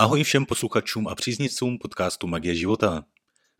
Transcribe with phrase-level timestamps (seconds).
[0.00, 3.04] Ahoj všem posluchačům a příznivcům podcastu Magie života.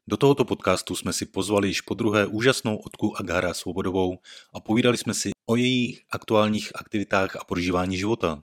[0.07, 4.19] Do tohoto podcastu jsme si pozvali již po druhé úžasnou Otku Agara Svobodovou
[4.55, 8.43] a povídali jsme si o jejich aktuálních aktivitách a prožívání života.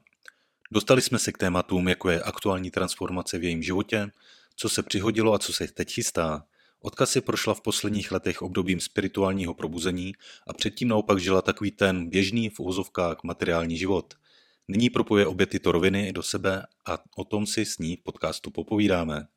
[0.71, 4.11] Dostali jsme se k tématům, jako je aktuální transformace v jejím životě,
[4.55, 6.45] co se přihodilo a co se teď chystá.
[6.82, 10.14] Otka si prošla v posledních letech obdobím spirituálního probuzení
[10.48, 14.14] a předtím naopak žila takový ten běžný v uvozovkách materiální život–
[14.68, 18.52] Nyní propuje obě tyto roviny do sebe a o tom si s ní v podcastu
[18.52, 19.27] popovídáme.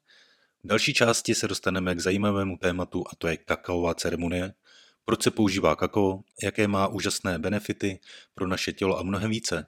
[0.64, 4.52] V další části se dostaneme k zajímavému tématu a to je kakaová ceremonie,
[5.04, 8.00] proč se používá kakao, jaké má úžasné benefity
[8.34, 9.66] pro naše tělo a mnohem více.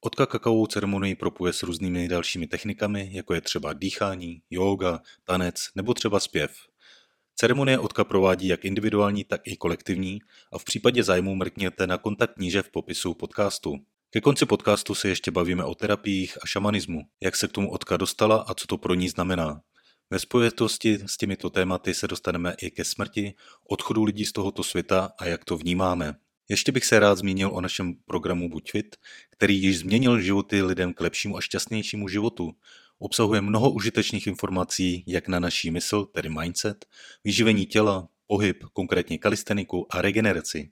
[0.00, 5.94] Odka kakaovou ceremonii propuje s různými dalšími technikami, jako je třeba dýchání, yoga, tanec nebo
[5.94, 6.56] třeba zpěv.
[7.36, 10.18] Ceremonie Odka provádí jak individuální, tak i kolektivní
[10.52, 13.78] a v případě zájmu mrkněte na kontakt níže v popisu podcastu.
[14.14, 17.96] Ke konci podcastu se ještě bavíme o terapiích a šamanismu, jak se k tomu Otka
[17.96, 19.60] dostala a co to pro ní znamená.
[20.10, 23.34] Ve spojitosti s těmito tématy se dostaneme i ke smrti,
[23.68, 26.14] odchodu lidí z tohoto světa a jak to vnímáme.
[26.48, 28.96] Ještě bych se rád zmínil o našem programu Buď fit,
[29.30, 32.52] který již změnil životy lidem k lepšímu a šťastnějšímu životu.
[32.98, 36.86] Obsahuje mnoho užitečných informací jak na naší mysl, tedy mindset,
[37.24, 40.70] vyživení těla, pohyb, konkrétně kalisteniku a regeneraci.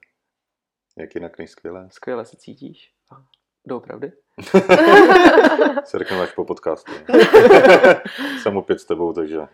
[0.99, 1.89] Jak jinak než skvěle?
[1.91, 2.93] Skvěle se cítíš.
[3.67, 4.13] Doopravdy?
[5.85, 6.93] se řekneme až po podcastu.
[8.43, 9.39] Jsem opět s tebou, takže...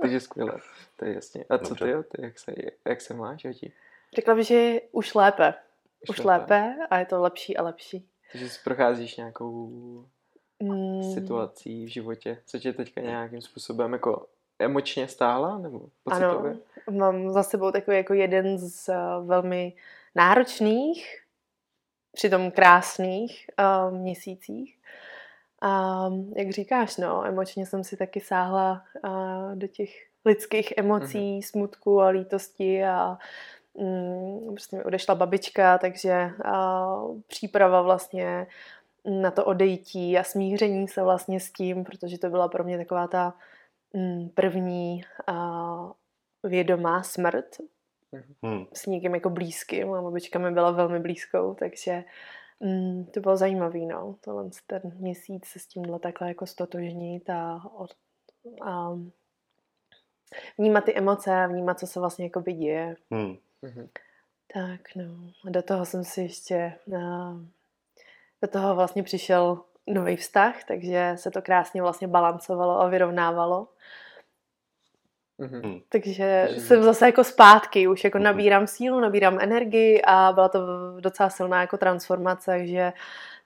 [0.00, 0.52] Takže skvěle,
[0.96, 1.44] to je jasně.
[1.50, 2.02] A co Dobře.
[2.02, 2.52] ty, ty jak, se,
[2.84, 3.72] jak se máš, Oti?
[4.14, 5.54] Řekla bych, že už lépe
[6.08, 8.08] už lépe a je to lepší a lepší.
[8.32, 9.70] Takže si procházíš nějakou
[10.62, 11.14] mm.
[11.14, 14.26] situací v životě, co tě teďka nějakým způsobem jako
[14.58, 16.56] emočně stála nebo pocitově?
[16.88, 19.72] Ano, mám za sebou takový jako jeden z uh, velmi
[20.14, 21.22] náročných,
[22.12, 24.78] přitom krásných uh, měsících.
[25.62, 26.04] A
[26.36, 29.90] jak říkáš, no, emočně jsem si taky sáhla uh, do těch
[30.24, 31.46] lidských emocí, mm-hmm.
[31.46, 33.18] smutku a lítosti a
[33.78, 36.30] Mm, prostě mi odešla babička, takže
[37.26, 38.46] příprava vlastně
[39.04, 43.06] na to odejítí a smíření se vlastně s tím, protože to byla pro mě taková
[43.06, 43.34] ta
[43.92, 45.04] mm, první
[46.42, 47.46] vědomá smrt
[48.42, 48.66] hmm.
[48.72, 49.94] s někým jako blízkým.
[49.94, 52.04] A babička mi byla velmi blízkou, takže
[52.60, 54.16] mm, to bylo zajímavé, no.
[54.20, 57.62] Tohle ten měsíc se s tímhle takhle jako stotožnit a,
[58.62, 58.98] a
[60.58, 62.96] vnímat ty emoce, vnímat, co se vlastně jako děje.
[63.10, 63.36] Hmm.
[63.62, 63.88] Mm-hmm.
[64.54, 65.04] Tak no,
[65.46, 67.40] a do toho jsem si ještě, uh,
[68.42, 73.68] do toho vlastně přišel nový vztah, takže se to krásně vlastně balancovalo a vyrovnávalo.
[75.40, 75.82] Mm-hmm.
[75.88, 78.22] Takže mm jsem zase jako zpátky, už jako mm-hmm.
[78.22, 80.60] nabírám sílu, nabírám energii a byla to
[81.00, 82.92] docela silná jako transformace, takže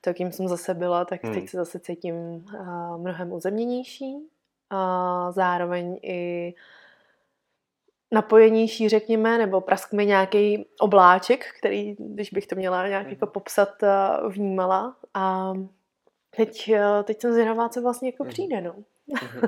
[0.00, 1.34] to, kým jsem zase byla, tak mm.
[1.34, 4.16] teď se zase cítím uh, mnohem uzemněnější
[4.70, 6.54] a zároveň i
[8.12, 13.32] napojenější, řekněme, nebo prask mi nějaký obláček, který, když bych to měla nějak jako mhm.
[13.32, 13.88] popsat, eh,
[14.28, 14.97] vnímala.
[15.15, 15.53] A
[16.37, 18.32] teď, eh, teď jsem zvědavá, co vlastně jako mhm.
[18.32, 18.75] přijde, no.
[19.06, 19.43] Mhm.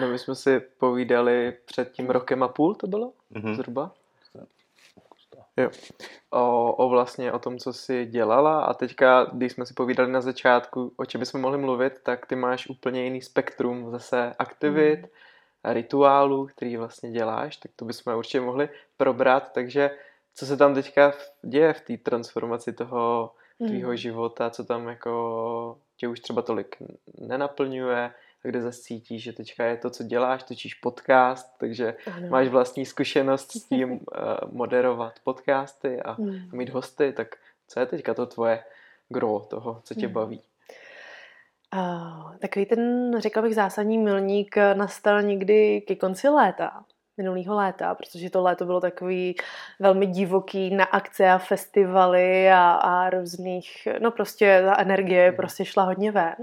[0.00, 3.12] no my jsme si povídali před tím rokem a půl, to bylo
[3.54, 3.92] zhruba?
[5.56, 5.70] Jo.
[6.30, 10.20] O, o vlastně o tom, co jsi dělala a teďka, když jsme si povídali na
[10.20, 15.08] začátku, o čem bychom mohli mluvit, tak ty máš úplně jiný spektrum zase aktivit, mm
[15.64, 19.90] rituálů, který vlastně děláš, tak to bychom určitě mohli probrat, takže
[20.34, 21.12] co se tam teďka
[21.42, 23.30] děje v té transformaci toho
[23.66, 23.96] tvýho mm.
[23.96, 26.76] života, co tam jako tě už třeba tolik
[27.18, 28.10] nenaplňuje,
[28.44, 32.28] a kde zase cítíš, že teďka je to, co děláš, točíš podcast, takže ano.
[32.28, 33.98] máš vlastní zkušenost s tím uh,
[34.52, 36.50] moderovat podcasty a mm.
[36.52, 37.36] mít hosty, tak
[37.68, 38.64] co je teďka to tvoje
[39.08, 40.12] gro toho, co tě mm.
[40.12, 40.42] baví?
[41.74, 46.84] Uh, takový ten, řekla bych, zásadní milník nastal někdy ke konci léta,
[47.16, 49.36] minulého léta, protože to léto bylo takový
[49.80, 55.36] velmi divoký na akce a festivaly a, a různých, no prostě ta energie mhm.
[55.36, 56.36] prostě šla hodně ven.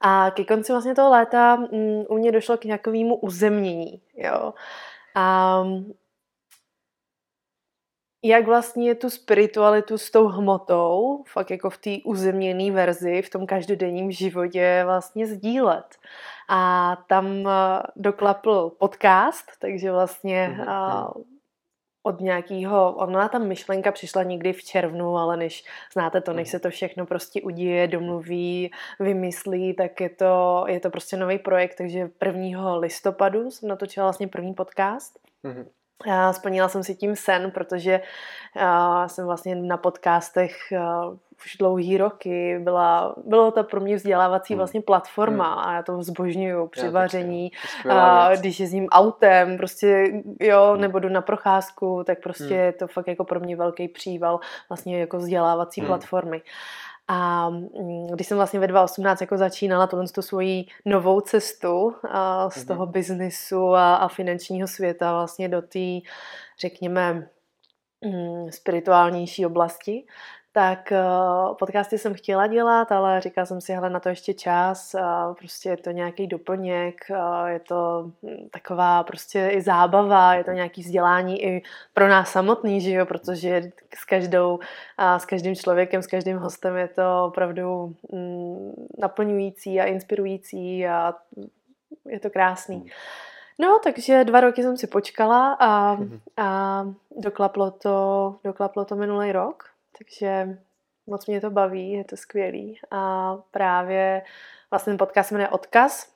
[0.00, 4.54] A ke konci vlastně toho léta um, u mě došlo k nějakovému uzemnění, jo.
[5.14, 5.56] A
[8.22, 13.46] jak vlastně tu spiritualitu s tou hmotou, fakt jako v té uzemněné verzi, v tom
[13.46, 15.96] každodenním životě vlastně sdílet.
[16.48, 21.24] A tam eh, doklapl podcast, takže vlastně mm-hmm
[22.02, 26.50] od nějakého, ona ta myšlenka přišla někdy v červnu, ale než znáte to, než hmm.
[26.50, 28.70] se to všechno prostě uděje, domluví,
[29.00, 32.76] vymyslí, tak je to, je to prostě nový projekt, takže 1.
[32.76, 35.18] listopadu jsem natočila vlastně první podcast.
[35.44, 35.66] Mm-hmm.
[36.32, 38.00] Splnila jsem si tím sen, protože
[39.06, 40.56] jsem vlastně na podcastech
[41.44, 42.58] už dlouhý roky.
[42.58, 44.58] Byla, bylo to pro mě vzdělávací hmm.
[44.58, 45.58] vlastně platforma hmm.
[45.58, 47.52] a já to zbožňuju při já vaření.
[47.90, 50.04] A když jezdím autem, prostě
[50.40, 50.80] jo, hmm.
[50.80, 52.64] nebo jdu na procházku, tak prostě hmm.
[52.64, 55.88] je to fakt jako pro mě velký příval vlastně jako vzdělávací hmm.
[55.88, 56.42] platformy.
[57.14, 62.50] A mm, když jsem vlastně ve 2018 jako začínala tuhle tu svoji novou cestu a
[62.50, 62.66] z mhm.
[62.66, 66.08] toho biznisu a, a finančního světa vlastně do té,
[66.60, 67.28] řekněme,
[68.04, 70.06] mm, spirituálnější oblasti,
[70.52, 74.94] tak uh, podcasty jsem chtěla dělat, ale říkala jsem si, hele, na to ještě čas,
[74.94, 80.44] uh, prostě je to nějaký doplněk, uh, je to hm, taková prostě i zábava, je
[80.44, 81.62] to nějaký vzdělání i
[81.94, 83.62] pro nás samotný, že jo, protože
[83.94, 84.58] s každou,
[85.18, 91.14] s každým člověkem, s každým hostem je to opravdu um, naplňující a inspirující a
[92.08, 92.76] je to krásný.
[92.76, 92.86] Hmm.
[93.58, 96.20] No, takže dva roky jsem si počkala a, mhm.
[96.36, 99.71] a doklaplo to, doklaplo to minulý rok.
[99.98, 100.58] Takže
[101.06, 102.78] moc mě to baví, je to skvělý.
[102.90, 104.22] A právě
[104.70, 106.12] vlastně ten podcast jmenuje Odkaz.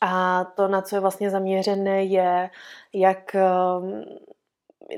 [0.00, 2.50] A to, na co je vlastně zaměřené, je,
[2.92, 4.04] jak ehm,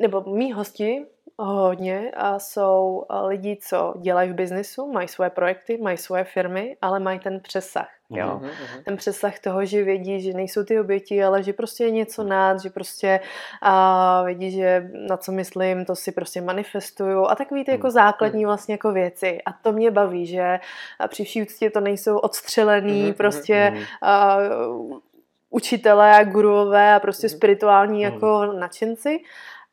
[0.00, 1.06] nebo mý hosti
[1.44, 7.00] hodně a jsou lidi, co dělají v biznisu, mají svoje projekty, mají svoje firmy, ale
[7.00, 7.88] mají ten přesah.
[8.10, 8.40] Jo?
[8.42, 8.82] Uh-huh.
[8.84, 12.60] Ten přesah toho, že vědí, že nejsou ty oběti, ale že prostě je něco nad,
[12.60, 13.20] že prostě
[13.62, 17.92] a vědí, že na co myslím, to si prostě manifestuju a takový ty jako mhm.
[17.92, 19.38] základní vlastně jako věci.
[19.46, 20.60] A to mě baví, že
[21.08, 23.14] při vší úctě to nejsou odstřelený uh-huh.
[23.14, 24.38] prostě a,
[25.50, 29.18] učitelé a guruové a prostě spirituální jako nadšenci,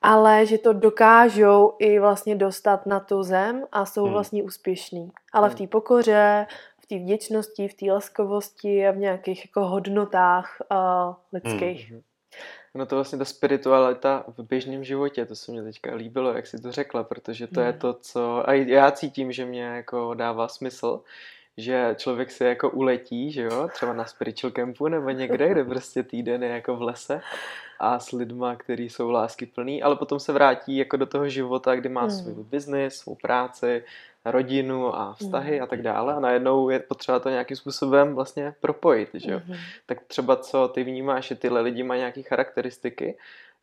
[0.01, 4.13] ale že to dokážou i vlastně dostat na tu zem a jsou hmm.
[4.13, 5.11] vlastně úspěšní.
[5.33, 6.47] Ale v té pokoře,
[6.79, 11.91] v té vděčnosti, v té laskavosti a v nějakých jako hodnotách uh, lidských.
[11.91, 12.01] Hmm.
[12.75, 16.61] No to vlastně ta spiritualita v běžném životě, to se mě teďka líbilo, jak jsi
[16.61, 17.67] to řekla, protože to hmm.
[17.67, 18.50] je to, co...
[18.50, 21.01] A já cítím, že mě jako dává smysl,
[21.57, 26.04] že člověk se jako uletí, že jo, třeba na spiritual campu nebo někde, kde prostě
[26.04, 27.21] týden je jako v lese
[27.80, 31.75] a s lidma, kteří jsou lásky plný, ale potom se vrátí jako do toho života,
[31.75, 32.12] kdy má hmm.
[32.12, 33.83] svůj biznis, svou práci,
[34.25, 35.63] rodinu a vztahy hmm.
[35.63, 39.42] a tak dále a najednou je potřeba to nějakým způsobem vlastně propojit, že jo.
[39.45, 39.57] Hmm.
[39.86, 43.18] Tak třeba co ty vnímáš, že tyhle lidi mají nějaké charakteristiky,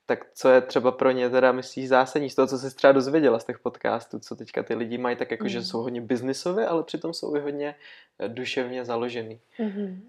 [0.07, 3.39] tak co je třeba pro ně teda myslíš zásadní z toho, co jsi třeba dozvěděla
[3.39, 5.49] z těch podcastů, co teďka ty lidi mají, tak jako, mm.
[5.49, 7.75] že jsou hodně biznisové, ale přitom jsou i hodně
[8.19, 9.41] eh, duševně založený.
[9.59, 10.01] Mm-hmm.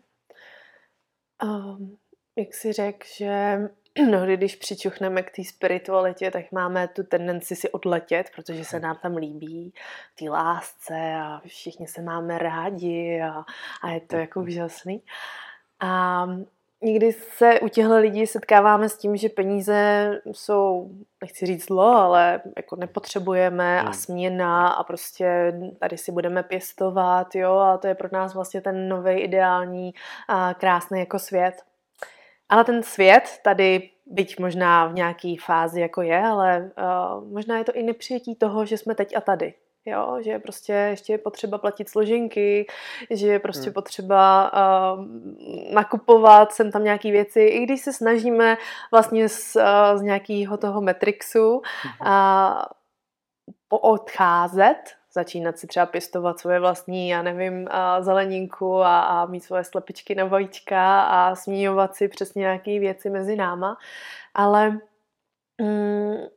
[1.43, 1.97] Um,
[2.35, 3.59] jak si řekl, že
[4.07, 8.97] mnohdy, když přičuchneme k té spiritualitě, tak máme tu tendenci si odletět, protože se nám
[9.01, 9.73] tam líbí
[10.19, 13.45] té lásce a všichni se máme rádi a,
[13.81, 15.01] a je to jako úžasný.
[15.79, 16.25] A
[16.85, 20.89] někdy se u těchto lidí setkáváme s tím, že peníze jsou,
[21.21, 23.87] nechci říct zlo, ale jako nepotřebujeme hmm.
[23.87, 28.61] a směna a prostě tady si budeme pěstovat, jo, a to je pro nás vlastně
[28.61, 29.93] ten nový ideální
[30.27, 31.55] a krásný jako svět.
[32.49, 37.63] Ale ten svět tady, byť možná v nějaké fázi jako je, ale uh, možná je
[37.63, 39.53] to i nepřijetí toho, že jsme teď a tady.
[39.87, 42.67] Jo, že je prostě ještě je potřeba platit složenky,
[43.09, 43.73] že je prostě hmm.
[43.73, 45.05] potřeba uh,
[45.73, 48.57] nakupovat sem tam nějaké věci, i když se snažíme
[48.91, 51.61] vlastně z, uh, z nějakého toho Matrixu uh,
[53.69, 54.77] odcházet,
[55.13, 57.67] začínat si třeba pěstovat svoje vlastní, já nevím, uh,
[58.03, 63.35] zeleninku a, a mít svoje slepičky na vajíčka a směňovat si přes nějaké věci mezi
[63.35, 63.77] náma,
[64.33, 64.79] ale
[65.61, 66.29] um,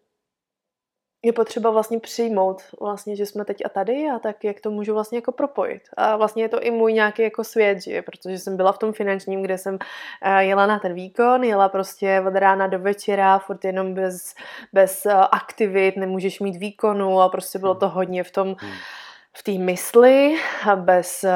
[1.23, 4.95] je potřeba vlastně přijmout vlastně, že jsme teď a tady a tak jak to můžu
[4.95, 5.83] vlastně jako propojit.
[5.97, 8.03] A vlastně je to i můj nějaký jako svět, že?
[8.03, 9.79] protože jsem byla v tom finančním, kde jsem
[10.23, 14.35] eh, jela na ten výkon, jela prostě od rána do večera, furt jenom bez,
[14.73, 17.81] bez eh, aktivit, nemůžeš mít výkonu a prostě bylo hmm.
[17.81, 18.73] to hodně v tom, hmm
[19.39, 20.37] v té mysli,
[20.75, 21.33] bez, eh,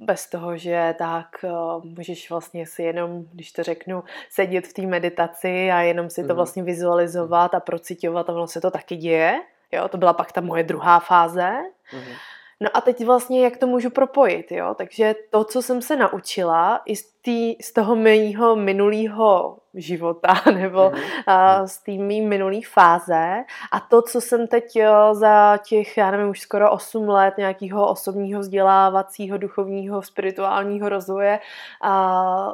[0.00, 1.48] bez toho, že tak eh,
[1.84, 6.26] můžeš vlastně si jenom, když to řeknu, sedět v té meditaci a jenom si to
[6.26, 6.36] mhm.
[6.36, 9.40] vlastně vizualizovat a procitovat a ono se to taky děje.
[9.72, 11.50] Jo, to byla pak ta moje druhá fáze.
[11.92, 12.16] Mm-hmm.
[12.60, 14.74] No a teď vlastně jak to můžu propojit, jo?
[14.78, 20.90] Takže to, co jsem se naučila i z, tý, z toho mého minulého života nebo
[20.90, 21.64] mm-hmm.
[21.64, 23.44] z té mý minulý fáze.
[23.72, 27.90] A to, co jsem teď jo, za těch, já nevím, už skoro 8 let nějakého
[27.90, 31.40] osobního vzdělávacího, duchovního, spirituálního rozvoje,
[31.82, 32.52] a,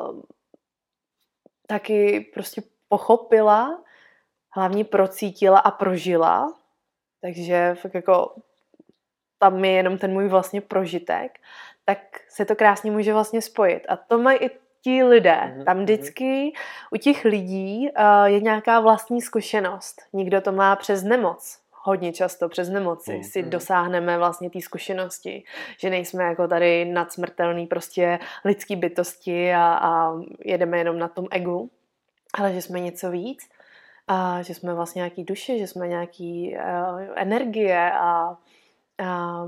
[1.66, 3.82] taky prostě pochopila,
[4.50, 6.54] hlavně procítila a prožila.
[7.20, 8.34] Takže fakt jako
[9.38, 11.38] tam je jenom ten můj vlastně prožitek,
[11.84, 13.82] tak se to krásně může vlastně spojit.
[13.88, 14.50] A to mají i
[14.86, 15.30] ti lidé.
[15.30, 15.64] Mm-hmm.
[15.64, 15.84] Tam mhm.
[15.84, 16.52] vždycky
[16.90, 20.02] u těch lidí uh, je nějaká vlastní zkušenost.
[20.12, 21.58] Někdo to má přes nemoc.
[21.72, 23.30] Hodně často přes nemoci mm-hmm.
[23.30, 25.44] si dosáhneme vlastně té zkušenosti,
[25.78, 30.12] že nejsme jako tady nadsmrtelný prostě lidský bytosti a, a
[30.44, 31.70] jedeme jenom na tom egu,
[32.34, 33.38] ale že jsme něco víc
[34.08, 38.36] a že jsme vlastně nějaký duše, že jsme nějaký uh, energie a,
[38.98, 39.46] a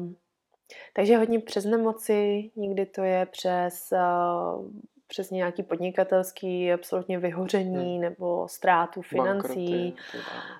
[0.93, 4.67] takže hodně přes nemoci, někdy to je přes uh,
[5.09, 8.01] přes nějaký podnikatelský absolutně vyhoření hmm.
[8.01, 9.97] nebo ztrátu financí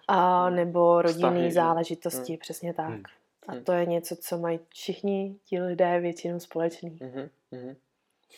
[0.09, 0.57] a hmm.
[0.57, 2.39] nebo rodinný záležitosti, hmm.
[2.39, 2.89] přesně tak.
[2.89, 3.03] Hmm.
[3.49, 6.99] A to je něco, co mají všichni ti lidé většinou společný.
[7.03, 7.29] Hmm.
[7.53, 7.75] Hmm.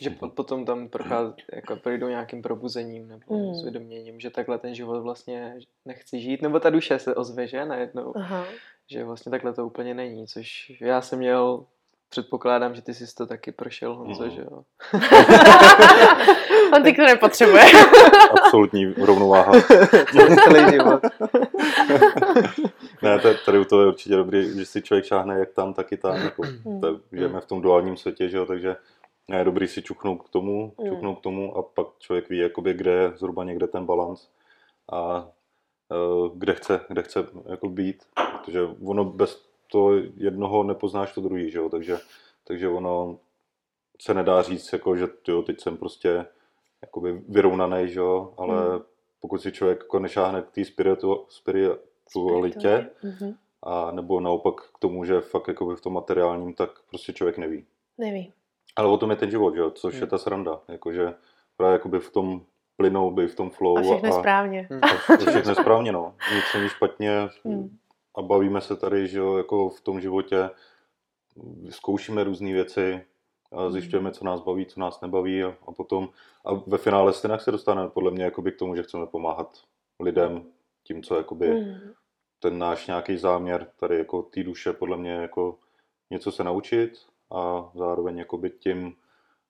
[0.00, 3.54] Že potom tam prochází, jako projdou nějakým probuzením nebo mm.
[3.54, 8.12] zvědoměním, že takhle ten život vlastně nechci žít, nebo ta duše se ozve, že najednou,
[8.16, 8.46] Aha.
[8.90, 11.66] že vlastně takhle to úplně není, což já jsem měl
[12.10, 14.30] Předpokládám, že ty jsi to taky prošel, Honzo, mm.
[14.30, 14.62] že jo?
[16.76, 17.64] On ty to nepotřebuje.
[18.44, 19.52] Absolutní rovnováha.
[20.44, 21.02] Celý život.
[23.02, 25.96] ne, tady u toho je určitě dobrý, že si člověk šáhne jak tam, tak i
[25.96, 26.16] tam.
[26.16, 26.80] Jako, mm.
[26.80, 28.76] to, žijeme v tom duálním světě, že jo, takže
[29.28, 30.88] je dobrý si čuchnout k tomu, mm.
[30.88, 34.28] čuchnout k tomu a pak člověk ví, jakoby, kde je zhruba někde ten balans
[34.92, 35.28] a
[35.88, 38.02] uh, kde chce, kde chce jako být,
[38.32, 41.68] protože ono bez to jednoho nepoznáš to druhý, že jo?
[41.68, 41.98] Takže,
[42.44, 43.18] takže ono
[44.00, 46.26] se nedá říct, jako, že jo, teď jsem prostě
[46.82, 48.34] jakoby vyrovnaný, že jo?
[48.36, 48.80] ale hmm.
[49.20, 53.34] pokud si člověk jako nešáhne k té spiritu, spiritualitě, mm-hmm.
[53.62, 57.66] a nebo naopak k tomu, že fakt jakoby v tom materiálním, tak prostě člověk neví.
[57.98, 58.32] Neví.
[58.76, 59.70] Ale o tom je ten život, že jo?
[59.70, 60.02] což hmm.
[60.02, 61.14] je ta sranda, jakože
[61.56, 62.42] právě jakoby v tom
[62.76, 63.78] plynou by v tom flow.
[63.78, 64.68] A všechno a, správně.
[64.82, 66.14] A, a všechno správně, no.
[66.34, 67.28] Nic není špatně.
[67.44, 67.79] Hmm
[68.16, 70.50] a bavíme se tady, že jo, jako v tom životě
[71.70, 73.00] zkoušíme různé věci,
[73.52, 73.72] a hmm.
[73.72, 76.08] zjišťujeme, co nás baví, co nás nebaví a, a potom
[76.44, 79.58] a ve finále stejně se dostaneme podle mě jakoby k tomu, že chceme pomáhat
[80.00, 80.46] lidem
[80.82, 81.74] tím, co jakoby mm.
[82.38, 85.58] ten náš nějaký záměr tady jako té duše podle mě jako
[86.10, 86.92] něco se naučit
[87.30, 88.96] a zároveň jakoby tím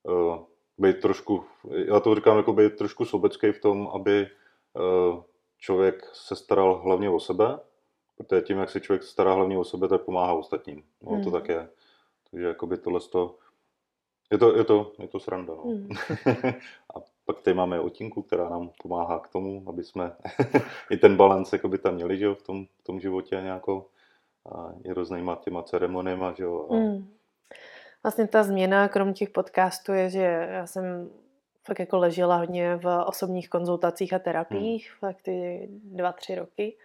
[0.02, 0.38] uh,
[0.78, 1.44] být trošku,
[1.86, 4.26] já to říkám jako být trošku sobecký v tom, aby
[4.74, 5.22] uh,
[5.58, 7.58] člověk se staral hlavně o sebe,
[8.20, 10.82] Protože tím, jak se člověk stará hlavně o sebe, tak pomáhá ostatním.
[11.02, 11.24] No, hmm.
[11.24, 11.68] to tak je.
[12.30, 13.38] Takže jakoby tohle to,
[14.30, 15.54] je to, je to, je to sranda.
[15.54, 15.62] No.
[15.62, 15.88] Hmm.
[16.96, 20.12] a pak tady máme otinku, která nám pomáhá k tomu, aby jsme
[20.90, 23.86] i ten balans jakoby tam měli že jo, v, tom, v tom životě nějakou
[24.52, 26.32] a i různýma těma ceremoniema.
[26.32, 26.74] Že jo, a...
[26.74, 27.08] hmm.
[28.02, 31.10] Vlastně ta změna, krom těch podcastů, je, že já jsem
[31.64, 34.98] fakt jako ležela hodně v osobních konzultacích a terapiích, hmm.
[34.98, 36.76] fakt ty dva, tři roky.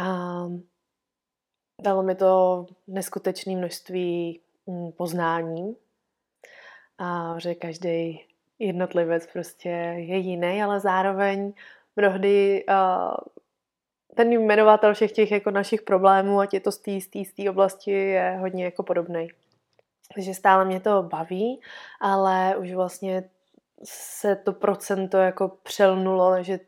[0.00, 0.46] A
[1.80, 5.76] dalo mi to neskutečné množství mm, poznání.
[6.98, 8.24] A že každý
[8.58, 11.52] jednotlivec prostě je jiný, ale zároveň
[11.96, 13.14] mnohdy uh,
[14.14, 16.78] ten jmenovatel všech těch jako našich problémů, ať je to z
[17.36, 19.28] té oblasti, je hodně jako podobný.
[20.14, 21.60] Takže stále mě to baví,
[22.00, 23.30] ale už vlastně
[23.84, 26.58] se to procento jako přelnulo, že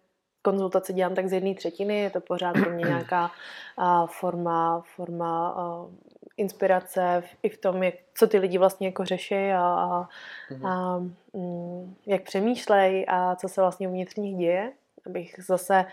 [0.42, 3.30] konzultace dělám tak z jedné třetiny, je to pořád pro mě nějaká
[3.78, 5.90] uh, forma, forma uh,
[6.36, 10.08] inspirace v, i v tom, jak, co ty lidi vlastně jako řeší a, a,
[10.50, 10.68] mm-hmm.
[10.68, 10.98] a
[11.32, 14.72] mm, jak přemýšlej a co se vlastně uvnitř nich děje,
[15.06, 15.84] abych zase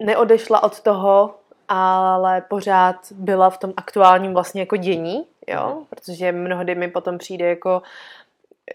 [0.00, 1.34] neodešla od toho,
[1.68, 5.84] ale pořád byla v tom aktuálním vlastně jako dění, jo, mhm.
[5.90, 7.82] protože mnohdy mi potom přijde jako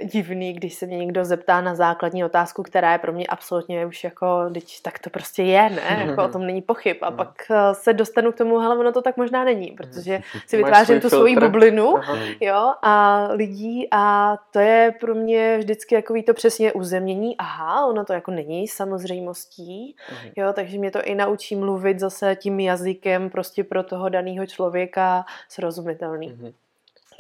[0.04, 4.04] divný, když se mě někdo zeptá na základní otázku, která je pro mě absolutně už
[4.04, 6.06] jako, teď tak to prostě je, ne?
[6.14, 6.98] Jako o tom není pochyb.
[7.02, 10.58] A pak eh, se dostanu k tomu, hele, ono to tak možná není, protože si
[10.58, 11.94] vytvářím tu svoji bublinu,
[12.40, 18.06] jo, a lidí a to je pro mě vždycky jako to přesně uzemnění, aha, ono
[18.06, 19.96] to jako není samozřejmostí,
[20.36, 25.26] jo, takže mě to i naučí mluvit zase tím jazykem prostě pro toho daného člověka
[25.50, 26.54] srozumitelný.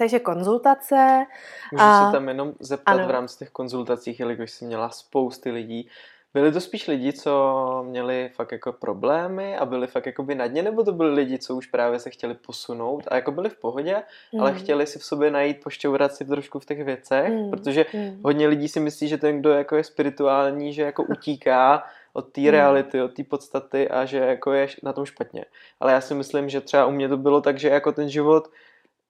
[0.03, 1.25] Takže konzultace.
[1.72, 2.05] Můžu a...
[2.05, 3.07] se tam jenom zeptat ano.
[3.07, 5.89] v rámci těch konzultacích, jelikož jsi měla spousty lidí,
[6.33, 10.48] Byli to spíš lidi, co měli fakt jako problémy a byli fakt jako by na
[10.48, 13.60] dně, nebo to byli lidi, co už právě se chtěli posunout a jako byli v
[13.60, 14.41] pohodě, mm.
[14.41, 17.50] ale chtěli si v sobě najít, pošťourat si trošku v těch věcech, mm.
[17.50, 18.22] protože mm.
[18.24, 21.83] hodně lidí si myslí, že ten, kdo jako je spirituální, že jako utíká
[22.13, 22.48] od té mm.
[22.48, 25.45] reality, od té podstaty a že jako je na tom špatně.
[25.79, 28.50] Ale já si myslím, že třeba u mě to bylo tak, že jako ten život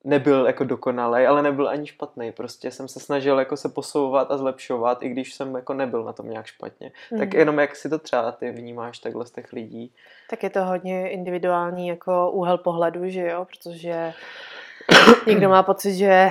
[0.04, 2.32] nebyl jako dokonalý, ale nebyl ani špatný.
[2.32, 6.14] Prostě jsem se snažil jako se posouvat a zlepšovat, i když jsem jako nebyl na
[6.14, 6.92] tom nějak špatně.
[7.12, 7.20] Mm.
[7.20, 9.92] Tak jenom jak si to třeba ty vnímáš takhle z těch lidí?
[10.30, 14.14] Tak je to hodně individuální jako úhel pohledu, že jo, protože
[15.28, 16.30] Někdo má pocit, že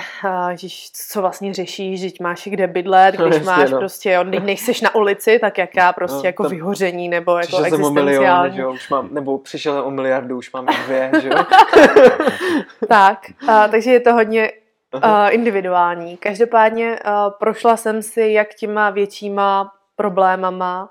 [0.48, 3.78] ježiš, co vlastně řešíš, že máš kde bydlet, když no, máš no.
[3.78, 7.92] prostě, když nejseš na ulici, tak jaká prostě no, jako vyhoření nebo jako existenciální.
[7.92, 11.34] Milion, že už mám, nebo přišel o miliardu, už mám dvě, že jo?
[12.88, 13.18] tak,
[13.48, 14.52] a, takže je to hodně
[14.94, 16.16] uh, individuální.
[16.16, 20.90] Každopádně uh, prošla jsem si jak těma většíma problémama,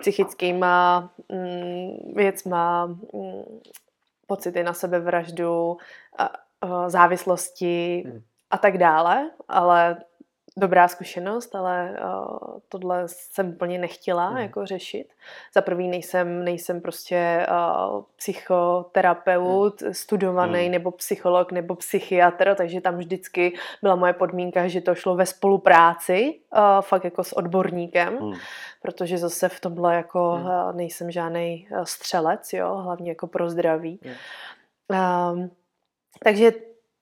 [0.00, 3.60] psychickýma mm, věcma, mm,
[4.26, 5.76] pocity na sebevraždu,
[6.20, 6.28] Eh,
[6.86, 8.22] závislosti hmm.
[8.50, 9.96] a tak dále, ale
[10.58, 14.38] dobrá zkušenost, ale uh, tohle jsem úplně nechtěla hmm.
[14.38, 15.12] jako řešit.
[15.54, 19.94] Za prvý nejsem, nejsem prostě uh, psychoterapeut, hmm.
[19.94, 20.72] studovaný hmm.
[20.72, 26.40] nebo psycholog nebo psychiatr, takže tam vždycky byla moje podmínka, že to šlo ve spolupráci,
[26.56, 28.32] uh, fakt jako s odborníkem, hmm.
[28.82, 30.46] protože zase v tomhle jako hmm.
[30.46, 34.00] uh, nejsem žádný střelec, jo, hlavně jako pro zdraví.
[34.02, 34.14] Hmm.
[35.32, 35.50] Um,
[36.24, 36.52] takže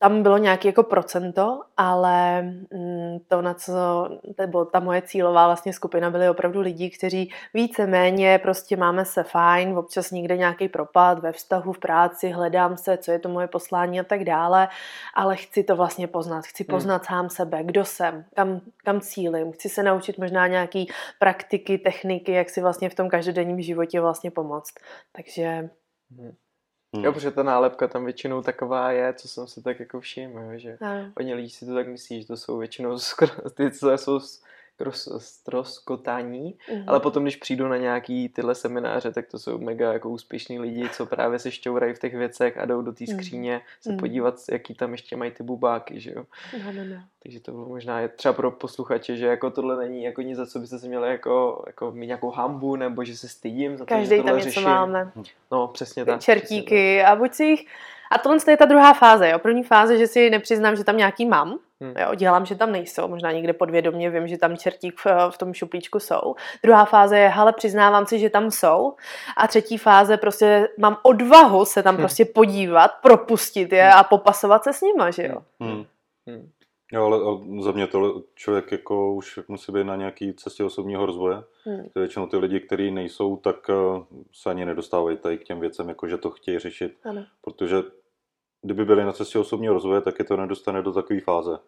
[0.05, 5.73] tam bylo nějaké jako procento, ale mm, to, na co, nebo ta moje cílová vlastně
[5.73, 11.33] skupina byly opravdu lidi, kteří více-méně prostě máme se fajn, občas někde nějaký propad ve
[11.33, 14.69] vztahu, v práci, hledám se, co je to moje poslání a tak dále,
[15.15, 16.77] ale chci to vlastně poznat, chci hmm.
[16.77, 17.17] poznat hmm.
[17.17, 22.51] sám sebe, kdo jsem, kam, kam cílim, chci se naučit možná nějaký praktiky, techniky, jak
[22.51, 24.75] si vlastně v tom každodenním životě vlastně pomoct.
[25.13, 25.71] Takže
[26.11, 26.35] hmm.
[26.95, 27.05] Hmm.
[27.05, 30.79] Jo, protože ta nálepka tam většinou taková je, co jsem si tak jako všiml, že
[30.81, 30.89] no.
[31.19, 34.21] oni lidi si to tak myslí, že to jsou většinou skoro, ty, co jsou
[35.19, 36.85] stroskotání, mm-hmm.
[36.87, 40.89] ale potom, když přijdu na nějaký tyhle semináře, tak to jsou mega jako úspěšní lidi,
[40.89, 43.17] co právě se šťourají v těch věcech a jdou do té mhm.
[43.17, 43.81] skříně mm-hmm.
[43.83, 43.99] se mhm.
[43.99, 46.25] podívat, jaký tam ještě mají ty bubáky, že jo.
[46.65, 47.03] No, no, no.
[47.23, 50.47] Takže to bylo možná je třeba pro posluchače, že jako tohle není jako nic, za
[50.47, 53.89] co byste se měli jako, jako mít nějakou hambu, nebo že se stydím za to,
[53.89, 54.63] Každý že tam něco řeším.
[54.63, 55.13] máme.
[55.53, 56.21] No, přesně tak.
[56.21, 57.13] Čertíky přesně tak.
[57.13, 57.67] a buď si jich
[58.15, 59.31] a tohle je ta druhá fáze.
[59.31, 59.39] Jo.
[59.39, 61.59] První fáze, že si nepřiznám, že tam nějaký mám.
[61.81, 61.95] Hmm.
[61.99, 63.09] Jo, dělám, že tam nejsou.
[63.09, 66.35] Možná někde podvědomě vím, že tam čertík v, v tom šuplíčku jsou.
[66.63, 68.95] Druhá fáze je, hele, přiznávám si, že tam jsou.
[69.37, 72.03] A třetí fáze, prostě mám odvahu se tam hmm.
[72.03, 73.99] prostě podívat, propustit je hmm.
[73.99, 75.43] a popasovat se s nima, že jo.
[75.61, 75.85] Hmm.
[76.27, 76.51] Hmm.
[76.93, 81.07] Jo, ale, ale za mě to člověk jako už musí být na nějaký cestě osobního
[81.07, 81.43] rozvoje.
[81.65, 81.89] Hmm.
[81.95, 86.09] Většinou ty lidi, kteří nejsou, tak uh, se ani nedostávají tady k těm věcem, jako
[86.09, 86.97] že to chtějí řešit.
[87.05, 87.25] Ano.
[87.41, 87.77] Protože
[88.65, 91.59] kdyby byli na cestě osobního rozvoje, tak je to nedostane do takové fáze.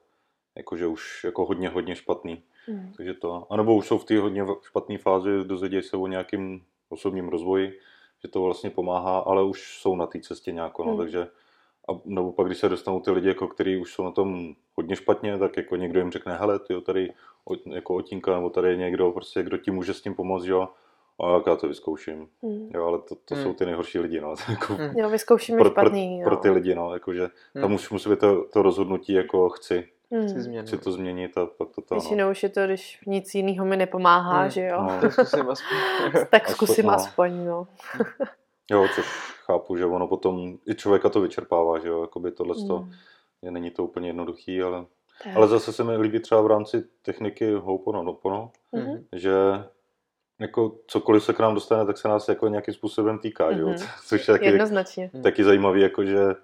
[0.55, 2.43] Jakože už jako hodně, hodně špatný.
[2.67, 2.93] Hmm.
[2.97, 7.29] Takže to, anebo už jsou v té hodně špatné fázi, dozvědějí se o nějakým osobním
[7.29, 7.79] rozvoji,
[8.23, 10.99] že to vlastně pomáhá, ale už jsou na té cestě nějak, no, hmm.
[10.99, 11.29] takže
[11.89, 14.97] a nebo pak, když se dostanou ty lidi, jako, kteří už jsou na tom hodně
[14.97, 17.13] špatně, tak jako někdo jim řekne, hele, ty tady
[17.75, 20.69] jako otínka, nebo tady je někdo, prostě, kdo ti může s tím pomoct, jo,
[21.21, 22.29] a jak já to vyzkouším.
[22.43, 22.71] Hmm.
[22.75, 23.45] Jo, ale to, to hmm.
[23.45, 24.35] jsou ty nejhorší lidi, no.
[24.51, 24.99] jako, hmm.
[24.99, 27.63] Jo, vyzkoušíme pro, špatný, pro, pro, ty lidi, no, jakože hmm.
[27.63, 29.89] tam už musí být to, to rozhodnutí, jako chci.
[30.11, 30.29] Hmm.
[30.29, 31.99] Chci, chci to změnit a pak to tam.
[31.99, 32.31] Většinou no.
[32.31, 34.51] už je to, když nic jiného mi nepomáhá, hmm.
[34.51, 34.83] že jo.
[34.83, 35.01] No.
[35.01, 35.77] tak zkusím aspoň.
[36.31, 37.67] tak zkusím aspoň, no.
[37.69, 38.27] aspoň no.
[38.71, 39.07] jo, což
[39.45, 42.93] chápu, že ono potom i člověka to vyčerpává, že jo, jakoby tohle hmm.
[43.43, 44.87] je, není to úplně jednoduchý, ale,
[45.25, 45.37] tak.
[45.37, 49.05] ale zase se mi líbí třeba v rámci techniky Ho'oponopono, mm-hmm.
[49.13, 49.33] že
[50.39, 53.59] jako cokoliv se k nám dostane, tak se nás jako nějakým způsobem týká, mm-hmm.
[53.59, 53.69] jo?
[53.69, 53.79] Mhm.
[54.07, 55.11] což je taky, Jednoznačně.
[55.23, 56.35] taky zajímavý, jako že uh,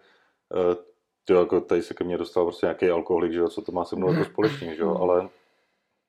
[1.25, 3.85] to jako tady se ke mně dostal prostě nějaký alkoholik, že jo, co to má
[3.85, 4.97] se mnou jako společný, že jo, mhm.
[4.97, 5.29] ale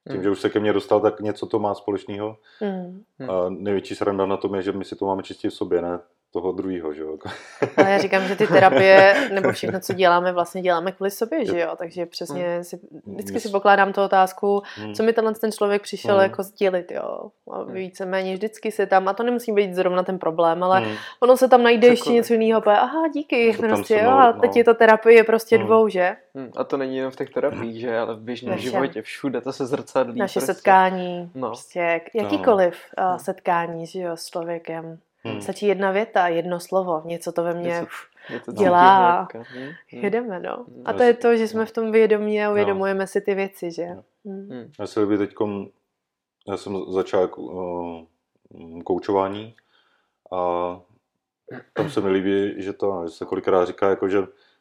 [0.07, 0.23] tím, mm.
[0.23, 2.37] že už se ke mně dostal, tak něco to má společného.
[2.61, 3.03] Mm.
[3.29, 5.99] A největší sranda na tom je, že my si to máme čistě v sobě, ne
[6.33, 7.17] toho druhého, že jo.
[7.77, 11.59] Ale já říkám, že ty terapie, nebo všechno, co děláme, vlastně děláme kvůli sobě, že
[11.59, 12.63] jo, takže přesně hmm.
[12.63, 14.93] si, vždycky si pokládám tu otázku, hmm.
[14.93, 16.23] co mi tenhle ten člověk přišel hmm.
[16.23, 17.31] jako sdělit, jo.
[17.51, 17.73] A hmm.
[17.73, 20.95] víceméně vždycky se tam, a to nemusí být zrovna ten problém, ale hmm.
[21.19, 24.57] ono se tam najde ještě něco jiného, aha, díky, prostě, jo, a teď no.
[24.59, 25.65] je to terapie prostě hmm.
[25.65, 26.15] dvou, že?
[26.35, 26.51] Hmm.
[26.55, 29.65] A to není jenom v těch terapiích, že, ale v běžném životě, všude to se
[29.65, 30.19] zrcadlí.
[30.19, 30.53] Naše prostě.
[30.53, 31.47] setkání, no.
[31.47, 33.19] prostě jakýkoliv no.
[33.19, 34.99] setkání, že jo, s člověkem.
[35.25, 35.41] Hmm.
[35.41, 37.85] Stačí jedna věta, jedno slovo, něco to ve mně
[38.29, 39.43] něco, dělá a hmm.
[39.91, 40.03] hmm.
[40.03, 40.65] jedeme, no.
[40.67, 40.83] Hmm.
[40.85, 43.07] A to je to, že jsme v tom vědomí a uvědomujeme no.
[43.07, 43.85] si ty věci, že?
[44.25, 44.49] Hmm.
[44.49, 44.71] Hmm.
[44.79, 45.67] Já se líbí teďkom,
[46.47, 48.01] já jsem začal uh,
[48.49, 49.55] mm, koučování
[50.31, 50.79] a
[51.73, 54.19] tam se mi líbí, že to, že se kolikrát říká, jako, že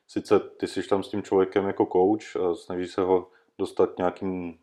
[0.09, 3.99] sice ty jsi tam s tím člověkem jako coach a snaží se ho dostat k
[3.99, 4.55] nějakému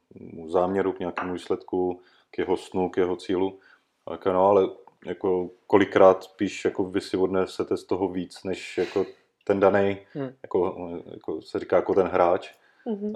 [0.48, 3.60] záměru, k nějakému výsledku, k jeho snu, k jeho cílu,
[4.06, 4.68] tak no, ale
[5.06, 9.06] jako kolikrát spíš jako vy si odnesete z toho víc, než jako
[9.44, 10.30] ten daný, hmm.
[10.44, 12.54] jako, jako se říká, jako ten hráč,
[12.86, 13.14] hmm.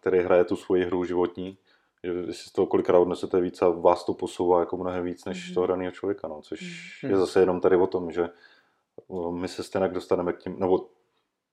[0.00, 1.58] který hraje tu svoji hru životní,
[2.04, 5.46] že si z toho kolikrát odnesete víc a vás to posouvá jako mnohem víc než
[5.46, 5.54] hmm.
[5.54, 6.60] toho daného člověka, no, což
[7.02, 7.12] hmm.
[7.12, 8.28] je zase jenom tady o tom, že
[9.30, 10.88] my se stejně dostaneme k tím, nebo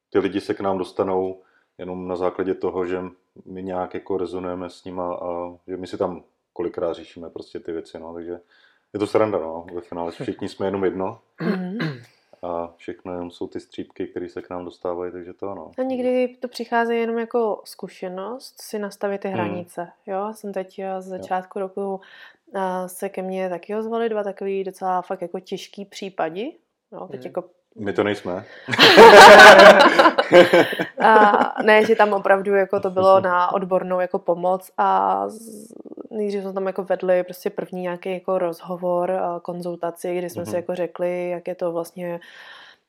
[0.10, 1.42] ty lidi se k nám dostanou
[1.78, 3.04] jenom na základě toho, že
[3.46, 7.72] my nějak jako rezonujeme s nima a že my si tam kolikrát řešíme prostě ty
[7.72, 8.40] věci, no, takže
[8.94, 11.78] je to sranda, no, ve finále všichni jsme jenom jedno mhm.
[12.44, 15.72] a všechno jenom jsou ty střípky, které se k nám dostávají, takže to ano.
[15.80, 19.38] A někdy to přichází jenom jako zkušenost si nastavit ty hmm.
[19.38, 20.16] hranice, hmm.
[20.16, 21.64] jo, jsem teď eh, z začátku jo.
[21.64, 22.02] roku
[22.56, 26.54] eh, se ke mně taky ozvali dva takový docela fakt jako těžký případy,
[26.92, 27.28] jo, teď hmm.
[27.28, 27.44] jako
[27.80, 28.46] my to nejsme.
[31.00, 35.22] a ne, že tam opravdu jako to bylo na odbornou jako pomoc a
[36.10, 40.46] nejdřív jsme tam jako vedli prostě první nějaký jako rozhovor, konzultaci, kdy jsme mm-hmm.
[40.46, 40.56] si mhm.
[40.56, 42.20] jako řekli, jak je to vlastně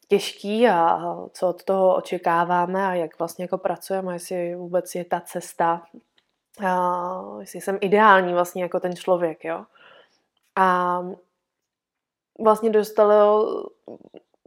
[0.09, 1.01] těžký a
[1.33, 5.83] co od toho očekáváme a jak vlastně jako pracujeme, jestli vůbec je ta cesta,
[6.67, 9.65] a jestli jsem ideální vlastně jako ten člověk, jo.
[10.57, 11.01] A
[12.45, 13.47] vlastně dostalo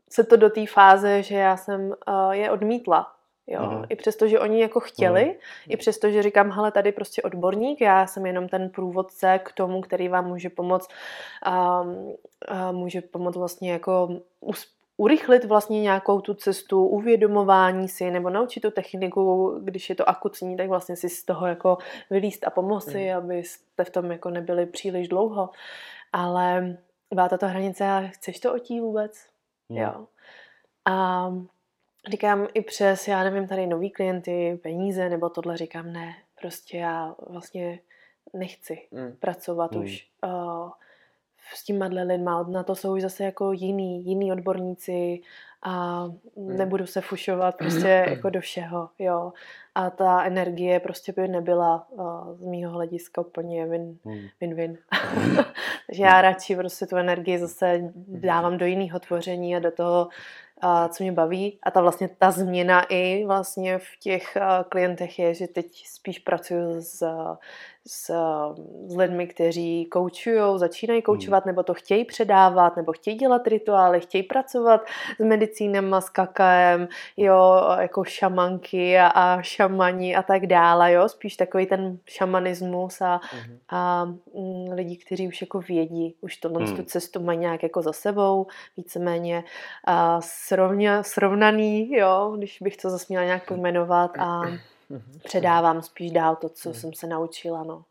[0.10, 1.94] se to do té fáze, že já jsem
[2.32, 3.16] je odmítla.
[3.48, 3.86] Jo, uh-huh.
[3.90, 5.66] i přesto, že oni jako chtěli, uh-huh.
[5.70, 9.82] i přesto, že říkám, hele, tady prostě odborník, já jsem jenom ten průvodce k tomu,
[9.82, 10.90] který vám může pomoct,
[11.82, 14.10] um, uh, může pomoct vlastně jako
[14.42, 20.10] us- urychlit vlastně nějakou tu cestu uvědomování si nebo naučit tu techniku, když je to
[20.10, 21.78] akutní, tak vlastně si z toho jako
[22.10, 23.18] vylíst a pomoci, uh-huh.
[23.18, 25.50] abyste v tom jako nebyli příliš dlouho.
[26.14, 26.78] Ale
[27.14, 29.28] byla tato hranice, chceš to otí vůbec?
[29.70, 29.80] Hmm.
[29.80, 30.08] Jo.
[30.86, 31.28] A
[32.10, 37.16] říkám i přes, já nevím, tady nový klienty, peníze nebo tohle, říkám ne, prostě já
[37.30, 37.80] vlastně
[38.34, 39.16] nechci mm.
[39.20, 39.82] pracovat mm.
[39.84, 40.70] už uh,
[41.54, 45.22] s těma lidma, na to jsou už zase jako jiný, jiný odborníci
[45.64, 46.58] a mm.
[46.58, 49.34] nebudu se fušovat prostě jako do všeho, jo.
[49.76, 54.28] A ta energie prostě by nebyla uh, z mýho hlediska úplně win, mm.
[54.42, 54.78] win-win.
[55.88, 60.10] Takže já radši prostě tu energii zase dávám do jiného tvoření a do toho,
[60.90, 61.60] co mě baví.
[61.64, 66.20] A ta vlastně ta změna i vlastně v těch uh, klientech je, že teď spíš
[66.20, 67.04] pracuji s,
[67.88, 68.12] s,
[68.88, 71.50] s lidmi, kteří koučují, začínají koučovat, hmm.
[71.50, 74.82] nebo to chtějí předávat, nebo chtějí dělat rituály, chtějí pracovat
[75.20, 81.36] s medicínama, s kakaem, jo, jako šamanky a, a šamani a tak dále, jo, spíš
[81.36, 83.58] takový ten šamanismus a, hmm.
[83.70, 84.04] a
[84.36, 86.76] m, lidi, kteří už jako vědí, už to hmm.
[86.76, 89.44] tu cestu mají nějak jako za sebou, víceméně
[89.86, 94.42] a srovně, srovnaný, jo, když bych to zase měla nějak pojmenovat a.
[95.24, 96.80] předávám spíš dál to, co mhm.
[96.80, 97.64] jsem se naučila.
[97.64, 97.84] No.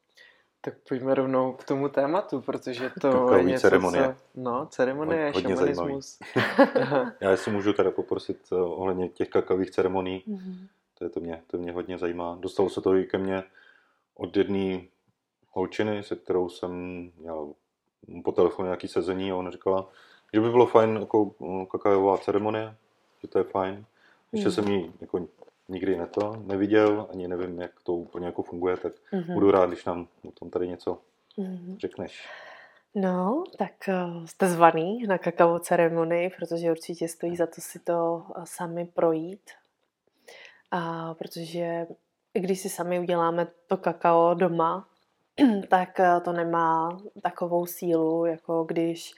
[0.60, 4.04] Tak pojďme rovnou k tomu tématu, protože to Takový je něco, ceremonie.
[4.04, 6.18] Co, no, ceremonie, Hodně šamanismus.
[7.20, 10.24] Já si můžu teda poprosit uh, ohledně těch kakavých ceremonií.
[10.28, 10.68] Mm-hmm.
[10.98, 12.38] To, je to, mě, to mě hodně zajímá.
[12.40, 13.42] Dostalo se to i ke mně
[14.14, 14.80] od jedné
[15.50, 16.72] holčiny, se kterou jsem
[17.16, 17.52] měl
[18.24, 19.88] po telefonu nějaký sezení a ona říkala,
[20.34, 22.74] že by bylo fajn jako eh, kakaová ceremonie,
[23.22, 23.84] že to je fajn.
[24.32, 24.54] Ještě mm.
[24.54, 25.26] jsem jí jako
[25.70, 29.34] nikdy ne to neviděl, ani nevím, jak to úplně jako funguje, tak mm-hmm.
[29.34, 30.98] budu rád, když nám o tom tady něco
[31.38, 31.78] mm-hmm.
[31.78, 32.28] řekneš.
[32.94, 38.26] No, tak uh, jste zvaný na kakao ceremonii, protože určitě stojí za to si to
[38.36, 39.50] uh, sami projít.
[40.70, 41.86] A protože
[42.32, 44.88] když si sami uděláme to kakao doma,
[45.68, 49.14] tak uh, to nemá takovou sílu, jako když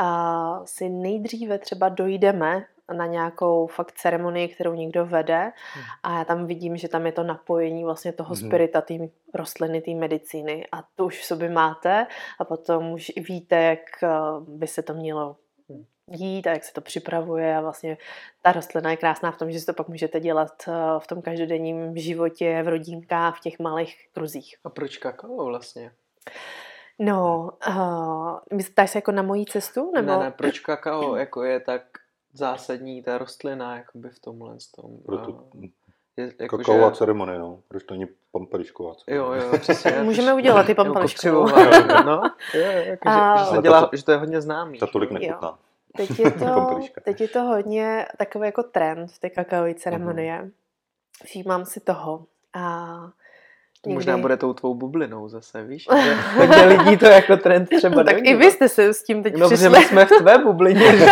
[0.00, 5.84] uh, si nejdříve třeba dojdeme na nějakou fakt ceremonii, kterou někdo vede hmm.
[6.02, 8.48] a já tam vidím, že tam je to napojení vlastně toho hmm.
[8.48, 8.94] spirita, té
[9.34, 12.06] rostliny, té medicíny a to už v sobě máte
[12.38, 14.08] a potom už víte, jak eh,
[14.48, 15.36] by se to mělo
[16.10, 17.98] jít a jak se to připravuje a vlastně
[18.42, 21.22] ta rostlina je krásná v tom, že si to pak můžete dělat eh, v tom
[21.22, 24.56] každodenním životě, v rodinkách, v těch malých kruzích.
[24.64, 25.92] A proč kakao vlastně?
[27.02, 29.92] No, uh, myslíš se jako na mojí cestu?
[29.94, 30.08] Nebo?
[30.08, 31.82] Ne, ne, proč kakao jako je tak
[32.32, 34.98] zásadní ta rostlina jakoby v tomhle tom.
[35.06, 35.44] Proto,
[36.16, 36.96] je, jako kakaová že...
[36.96, 37.62] ceremonie, no.
[37.68, 39.40] Proč to není pampelišková ceremonie?
[39.40, 39.90] Jo, jo, přesně.
[40.02, 41.46] Můžeme udělat i pampeliškovou.
[42.04, 42.22] no,
[42.54, 43.36] jo, jako, a...
[43.36, 44.78] že, že, se dělá, to, že to je hodně známý.
[44.78, 45.58] Ta tolik nechutná.
[45.96, 50.42] Teď je, to, teď je to hodně takový jako trend v té kakaové ceremonie.
[50.42, 50.50] Mm-hmm.
[51.24, 52.26] Všímám si toho.
[52.54, 52.96] A
[53.80, 55.86] To možná bude tou tvou bublinou zase, víš?
[56.04, 59.22] Že hodně lidí to jako trend třeba no, Tak i vy jste se s tím
[59.22, 59.64] teď no, přišli.
[59.64, 61.06] No, my jsme v tvé bublině, že?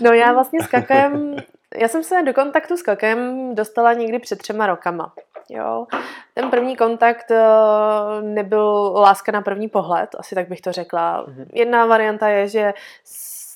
[0.00, 1.36] no já vlastně s kakem,
[1.76, 5.12] já jsem se do kontaktu s kakem dostala někdy před třema rokama.
[5.48, 5.86] Jo.
[6.34, 11.24] Ten první kontakt uh, nebyl láska na první pohled, asi tak bych to řekla.
[11.28, 11.46] Mhm.
[11.52, 12.74] Jedna varianta je, že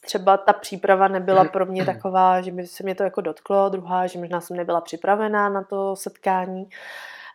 [0.06, 4.06] třeba ta příprava nebyla pro mě taková, že by se mě to jako dotklo, druhá,
[4.06, 6.68] že možná jsem nebyla připravená na to setkání.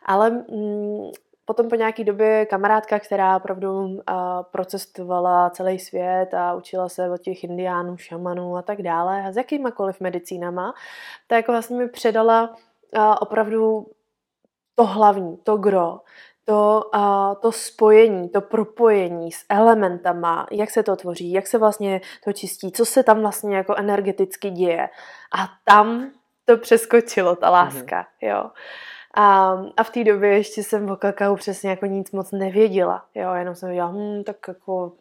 [0.06, 1.12] Ale mm,
[1.46, 3.96] potom po nějaké době kamarádka, která opravdu uh,
[4.52, 9.38] procestovala celý svět a učila se od těch indiánů, šamanů a tak dále, a s
[9.38, 10.74] jakýmakoliv medicínama,
[11.28, 13.86] tak jako vlastně mi předala uh, opravdu
[14.76, 16.00] to hlavní, to gro,
[16.46, 22.02] to, uh, to spojení, to propojení s elementama, jak se to tvoří, jak se vlastně
[22.24, 24.90] to čistí, co se tam vlastně jako energeticky děje.
[25.40, 26.12] A tam
[26.46, 27.54] to přeskočilo, ta mhm.
[27.54, 28.28] láska, mm-hmm.
[28.28, 28.50] jo.
[29.14, 33.34] A, a v té době ještě jsem o kakao přesně jako nic moc nevěděla, jo,
[33.34, 34.92] jenom jsem věděla, hm, tak jako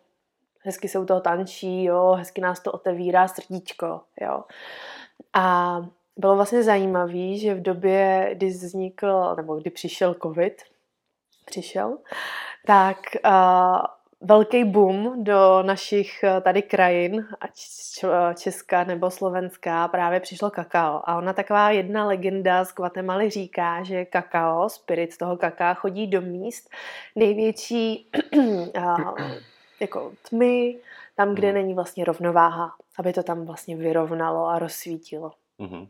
[0.62, 4.44] hezky se u toho tančí, jo, hezky nás to otevírá srdíčko, jo.
[5.32, 5.76] A
[6.16, 10.62] bylo vlastně zajímavé, že v době, kdy vznikl, nebo kdy přišel covid,
[11.44, 11.98] přišel,
[12.66, 13.80] tak uh,
[14.20, 17.52] velký boom do našich tady krajin, ať
[18.34, 21.02] Česká nebo Slovenská, právě přišlo kakao.
[21.04, 26.20] A ona taková jedna legenda z Guatemaly říká, že kakao, spirit toho kaká, chodí do
[26.20, 26.70] míst
[27.16, 29.18] největší uh,
[29.80, 30.76] jako tmy,
[31.16, 31.54] tam, kde mhm.
[31.54, 35.32] není vlastně rovnováha, aby to tam vlastně vyrovnalo a rozsvítilo.
[35.60, 35.88] Mm-hmm.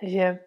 [0.00, 0.38] Takže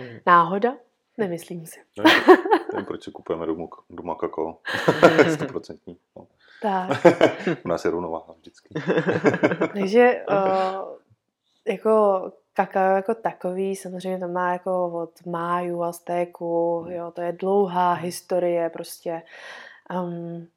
[0.00, 0.18] mm.
[0.26, 0.74] náhoda?
[1.18, 1.80] Nemyslím si.
[2.72, 4.58] Nevím, proč si kupujeme doma, doma kakao.
[4.66, 5.96] 100%.
[6.16, 6.26] No.
[6.62, 6.90] Tak.
[7.64, 8.68] U nás je rovnováha vždycky.
[9.72, 10.88] Takže uh,
[11.66, 17.92] jako kakao jako takový, samozřejmě to má jako od máju, Aztéku, jo, to je dlouhá
[17.92, 19.22] historie prostě.
[20.02, 20.48] Um,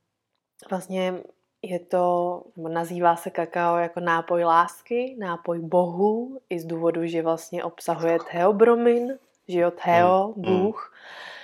[0.69, 1.13] vlastně
[1.61, 7.21] je to, nebo nazývá se kakao jako nápoj lásky, nápoj bohu, i z důvodu, že
[7.21, 10.43] vlastně obsahuje theobromin, že jo, theo, mm.
[10.43, 10.93] bůh.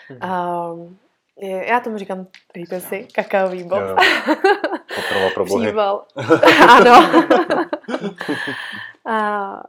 [0.10, 0.20] Mm.
[0.32, 0.98] Um,
[1.42, 3.80] já tomu říkám, dejte si, kakaový boh.
[4.96, 5.68] Poprava pro bohy.
[5.68, 6.06] Příval.
[6.70, 7.12] ano.
[9.06, 9.64] A,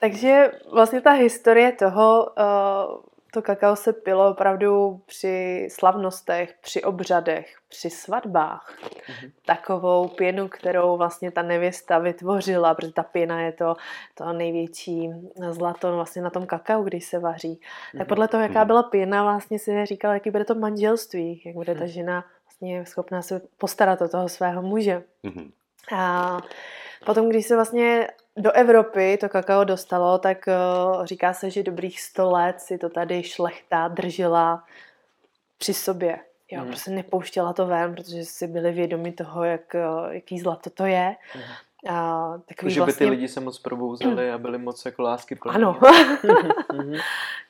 [0.00, 2.96] takže vlastně ta historie toho, uh,
[3.34, 8.74] to kakao se pilo opravdu při slavnostech, při obřadech, při svatbách.
[8.82, 9.30] Mm-hmm.
[9.46, 13.74] Takovou pěnu, kterou vlastně ta nevěsta vytvořila, protože ta pěna je to,
[14.14, 15.10] to největší
[15.50, 17.52] zlato vlastně na tom kakao, když se vaří.
[17.52, 17.98] Mm-hmm.
[17.98, 18.08] Tak mhm.
[18.08, 18.66] podle toho, jaká mhm.
[18.66, 21.88] byla pěna, vlastně si říkala, jaký bude to manželství, jak bude ta mhm.
[21.88, 25.02] žena vlastně schopná se postarat o toho svého muže.
[25.24, 25.50] Mm-hmm.
[25.96, 26.38] A
[27.06, 32.00] potom, když se vlastně do Evropy to kakao dostalo, tak uh, říká se, že dobrých
[32.00, 34.64] 100 let si to tady šlechta držela
[35.58, 36.18] při sobě.
[36.50, 36.66] Jo, mm.
[36.66, 41.16] prostě nepouštěla to ven, protože si byli vědomi toho, jak, uh, jaký zlato to je.
[41.36, 41.42] Mm.
[41.88, 43.06] A takový že vlastně...
[43.06, 45.54] by ty lidi se moc probouzeli a byli moc jako lásky plní.
[45.54, 45.80] Ano.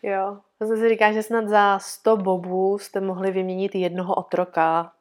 [0.03, 0.39] Jo.
[0.59, 4.93] To se říká, že snad za 100 bobů jste mohli vyměnit jednoho otroka.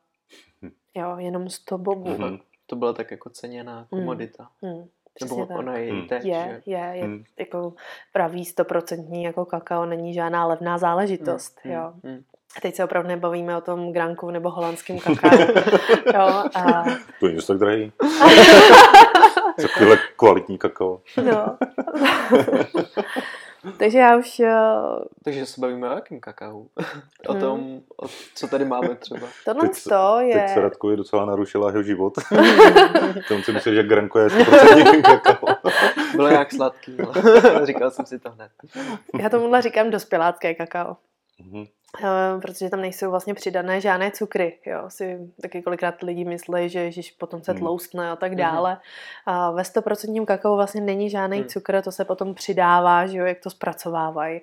[0.61, 0.71] Hm.
[0.95, 2.09] Jo, jenom 100 bobů.
[2.09, 2.39] Mm-hmm.
[2.65, 4.47] To byla tak jako ceněná komodita.
[4.61, 4.69] Mm.
[4.69, 4.87] Mm.
[5.21, 5.57] Nebo tak.
[5.57, 6.07] ona je hmm.
[6.07, 7.23] teď, je, je, je hmm.
[7.39, 7.73] jako
[8.13, 11.73] pravý stoprocentní jako kakao není žádná levná záležitost, hmm.
[11.73, 11.93] jo.
[12.03, 12.23] Hmm.
[12.57, 15.39] A teď se opravdu nebavíme o tom granku nebo holandském kakao.
[16.13, 16.83] jo, a...
[17.19, 17.91] To je tak drahý.
[19.61, 21.01] Takovýhle kvalitní kakao.
[21.23, 21.57] no.
[23.77, 24.39] Takže já už...
[24.39, 24.45] Uh...
[25.23, 26.65] Takže se bavíme o jakém kakao?
[27.27, 27.81] o tom, hmm.
[28.01, 29.27] o, co tady máme třeba.
[29.45, 30.33] Tohle teď, to je...
[30.33, 32.13] Teď se Radkovi docela narušila jeho život.
[33.27, 35.55] Tom si myslím, že Granko je 100% kakao.
[36.15, 36.97] Bylo jak sladký.
[36.97, 37.13] No.
[37.65, 38.51] Říkal jsem si to hned.
[39.19, 40.97] Já tomuhle říkám dospělácké kakao.
[41.41, 41.67] Mm-hmm.
[42.01, 44.57] Uh, protože tam nejsou vlastně přidané žádné cukry.
[44.65, 44.83] Jo.
[44.87, 47.61] Si taky kolikrát lidi myslí, že ježiš, potom se hmm.
[47.61, 48.37] tloustne a tak mhm.
[48.37, 48.77] dále.
[49.25, 51.47] A ve 100% kakao vlastně není žádný hmm.
[51.47, 54.41] cukr, to se potom přidává, že jo, jak to zpracovávají.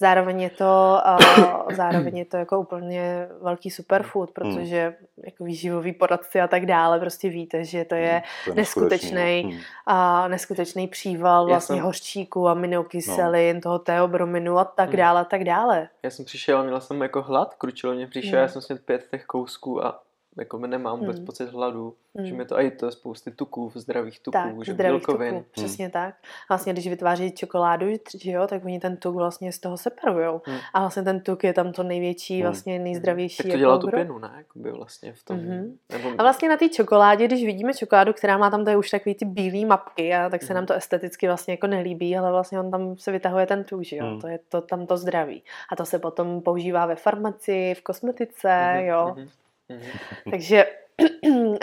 [0.00, 4.54] Zároveň je to, uh, zároveň je to jako úplně velký superfood, hmm.
[4.54, 8.56] protože jako výživový poradci a tak dále prostě víte, že to je, hmm.
[8.56, 9.52] neskutečný, hmm.
[9.52, 11.84] uh, neskutečný příval vlastně jsem...
[11.84, 13.60] hořčíku, aminokyselin, no.
[13.60, 15.88] toho teobrominu a tak dále a tak dále.
[16.02, 18.42] Já jsem přišel a měla jsem jako hlad, kručilo mě přišel, mm.
[18.42, 20.02] já jsem si pět těch kousků a
[20.38, 21.26] jako nemám vůbec hmm.
[21.26, 22.26] pocit hladu, hmm.
[22.26, 25.44] že mi to, a je to spousty tuků, zdravých tuků, tak, že zdravých tuků, hmm.
[25.50, 26.14] přesně tak.
[26.48, 27.86] Vlastně, když vytváří čokoládu,
[28.18, 30.40] že jo, tak oni ten tuk vlastně z toho separují.
[30.44, 30.58] Hmm.
[30.74, 32.42] A vlastně ten tuk je tam to největší, hmm.
[32.42, 33.42] vlastně nejzdravější.
[33.42, 34.30] Tak to dělá tu pěnu, ne?
[34.36, 35.38] Jakoby vlastně v tom.
[35.38, 35.76] Hmm.
[35.92, 36.08] Nebo...
[36.18, 39.24] A vlastně na té čokoládě, když vidíme čokoládu, která má tam tady už takový ty
[39.24, 40.54] bílé mapky, a tak se hmm.
[40.54, 43.96] nám to esteticky vlastně jako nelíbí, ale vlastně on tam se vytahuje ten tuk, že
[43.96, 44.20] jo, hmm.
[44.20, 45.42] to je to tam to zdraví.
[45.72, 48.86] A to se potom používá ve farmaci, v kosmetice, hmm.
[48.86, 49.14] jo.
[49.16, 49.28] Hmm.
[49.72, 50.30] Mm-hmm.
[50.30, 50.66] Takže,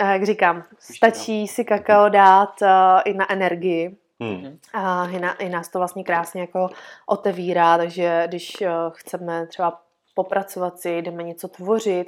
[0.00, 2.68] jak říkám, stačí si kakao dát uh,
[3.04, 3.96] i na energii.
[4.18, 4.58] Mm.
[4.74, 6.68] A i, na, i nás to vlastně krásně jako
[7.06, 9.80] otevírá, takže když uh, chceme třeba
[10.14, 12.06] popracovat si, jdeme něco tvořit,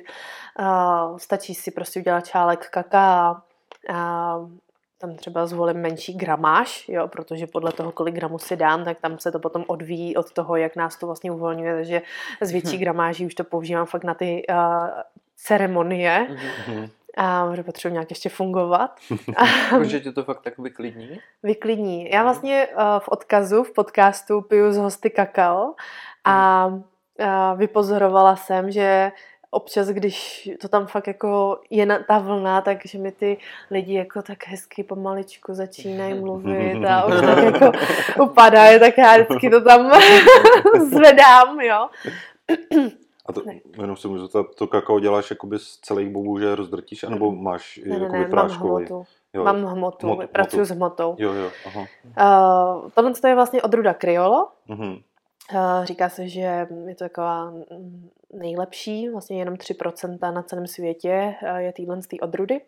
[0.58, 3.42] uh, stačí si prostě udělat čálek kaká,
[3.90, 4.50] uh,
[4.98, 9.18] tam třeba zvolím menší gramáž, jo, protože podle toho, kolik gramů si dám, tak tam
[9.18, 12.02] se to potom odvíjí od toho, jak nás to vlastně uvolňuje, takže
[12.40, 12.80] z větší mhm.
[12.80, 14.56] gramáží už to používám fakt na ty uh,
[15.36, 16.26] ceremonie.
[16.30, 16.90] Mm-hmm.
[17.16, 18.90] A že potřebuji nějak ještě fungovat.
[19.70, 21.20] Protože tě to fakt tak vyklidní?
[21.42, 22.10] Vyklidní.
[22.10, 25.74] Já vlastně uh, v odkazu, v podcastu piju z hosty kakao
[26.24, 29.12] a uh, vypozorovala jsem, že
[29.54, 33.38] občas, když to tam fakt jako je na, ta vlna, takže mi ty
[33.70, 37.72] lidi jako tak hezky pomaličku začínají mluvit a už tak jako
[38.22, 39.90] upadají, tak já vždycky to tam
[40.90, 41.88] zvedám, jo.
[43.26, 43.42] A to,
[43.80, 47.80] jenom si můžu, to, to kakao děláš jakoby z celých bobů, že rozdrtíš, anebo máš
[47.86, 49.04] ne, jakoby ne, mám hmotu.
[49.32, 49.44] Jo.
[49.44, 50.68] Mám hmotu, hmotu pracuji hmotu.
[50.68, 51.16] s hmotou.
[51.18, 51.80] Jo, jo, aha.
[51.80, 54.48] Uh, tohle je vlastně odruda Criollo.
[54.68, 55.02] Uh-huh.
[55.54, 57.52] Uh, říká se, že je to taková
[58.32, 62.60] nejlepší, vlastně jenom 3% na celém světě uh, je týhle z té odrudy.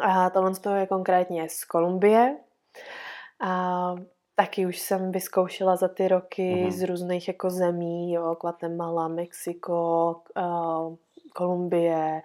[0.00, 2.36] A tohle je konkrétně z Kolumbie.
[3.44, 4.00] Uh,
[4.40, 6.70] Taky už jsem vyzkoušela za ty roky mm-hmm.
[6.70, 10.94] z různých jako zemí, jo, Guatemala, Mexiko, uh,
[11.32, 12.22] Kolumbie,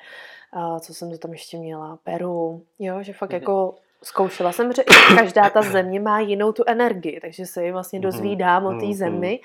[0.56, 3.34] uh, co jsem to tam ještě měla, Peru, jo, že fakt mm-hmm.
[3.34, 4.84] jako zkoušela jsem, že
[5.18, 8.04] každá ta země má jinou tu energii, takže se ji vlastně mhm.
[8.04, 8.94] dozvídám o té mhm.
[8.94, 9.40] zemi,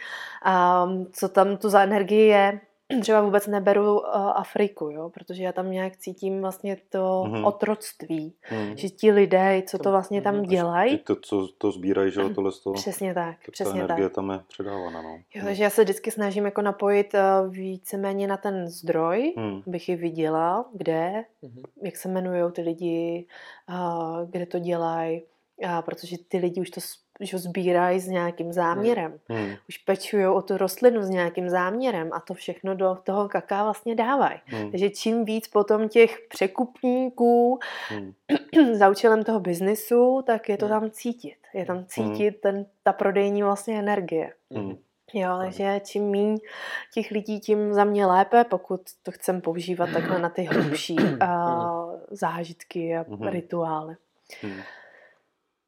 [0.84, 2.60] um, co tam tu za energii je,
[3.00, 7.46] třeba vůbec neberu uh, Afriku, jo, protože já tam nějak cítím vlastně to mm-hmm.
[7.46, 8.74] otroctví, mm-hmm.
[8.74, 10.44] že ti lidé, co to vlastně tam mhm.
[10.44, 10.98] dělají.
[10.98, 12.74] To, co to sbírají, že tohle z toho.
[12.74, 14.14] Přesně tak, tak přesně ta energie tak.
[14.14, 15.18] tam je předávána, no.
[15.34, 19.62] Jo, takže já se vždycky snažím jako napojit uh, víceméně na ten zdroj, mm.
[19.66, 21.62] abych ji viděla, kde, mm-hmm.
[21.82, 23.26] jak se jmenují ty lidi,
[23.68, 25.22] uh, kde to dělají,
[25.64, 26.80] uh, protože ty lidi už to
[27.20, 29.20] už ho sbírají s nějakým záměrem.
[29.28, 29.38] Hmm.
[29.38, 29.54] hmm.
[29.68, 33.94] Už pečují o tu rostlinu s nějakým záměrem a to všechno do toho kaká vlastně
[33.94, 34.40] dávají.
[34.44, 34.70] Hmm.
[34.70, 38.12] Takže čím víc potom těch překupníků hmm.
[38.72, 40.80] za účelem toho biznisu, tak je to hmm.
[40.80, 41.36] tam cítit.
[41.54, 41.86] Je tam hmm.
[41.86, 42.40] cítit hmm.
[42.42, 44.32] ten, ta prodejní vlastně energie.
[44.50, 44.76] Hmm.
[45.14, 46.36] Jo, takže čím méně
[46.94, 51.94] těch lidí, tím za mě lépe, pokud to chcem používat takhle na ty hlubší uh,
[52.10, 53.94] zážitky a rituály.
[54.42, 54.60] Hmm.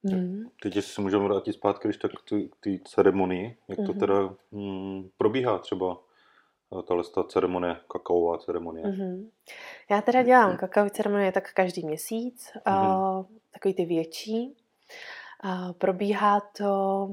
[0.03, 0.45] Mm.
[0.63, 3.99] Teď si můžeme vrátit zpátky, když tak k té ceremonii, jak to mm-hmm.
[3.99, 5.99] teda mm, probíhá třeba
[6.79, 8.87] eh, tahle ta ceremonie, kakaová ceremonie.
[8.87, 9.31] Mm-hmm.
[9.91, 13.19] Já teda dělám kakaový ceremonie tak každý měsíc, mm-hmm.
[13.19, 14.57] uh, takový ty větší.
[15.45, 17.09] Uh, probíhá to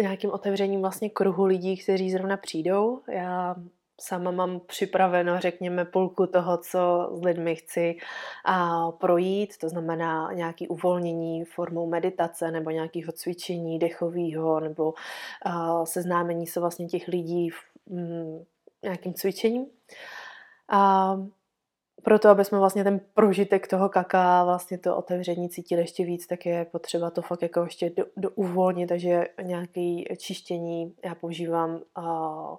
[0.00, 3.02] nějakým otevřením vlastně kruhu lidí, kteří zrovna přijdou.
[3.08, 3.56] Já
[4.02, 7.96] sama mám připraveno, řekněme, půlku toho, co s lidmi chci
[8.44, 14.94] a projít, to znamená nějaký uvolnění formou meditace nebo nějakého cvičení dechového nebo
[15.42, 17.52] a, seznámení se vlastně těch v
[17.90, 18.44] m,
[18.82, 19.66] nějakým cvičením.
[20.68, 21.16] A
[22.02, 26.46] proto, aby jsme vlastně ten prožitek toho kaká, vlastně to otevření cítili ještě víc, tak
[26.46, 32.56] je potřeba to fakt jako ještě do, do uvolnit, takže nějaké čištění já používám uh,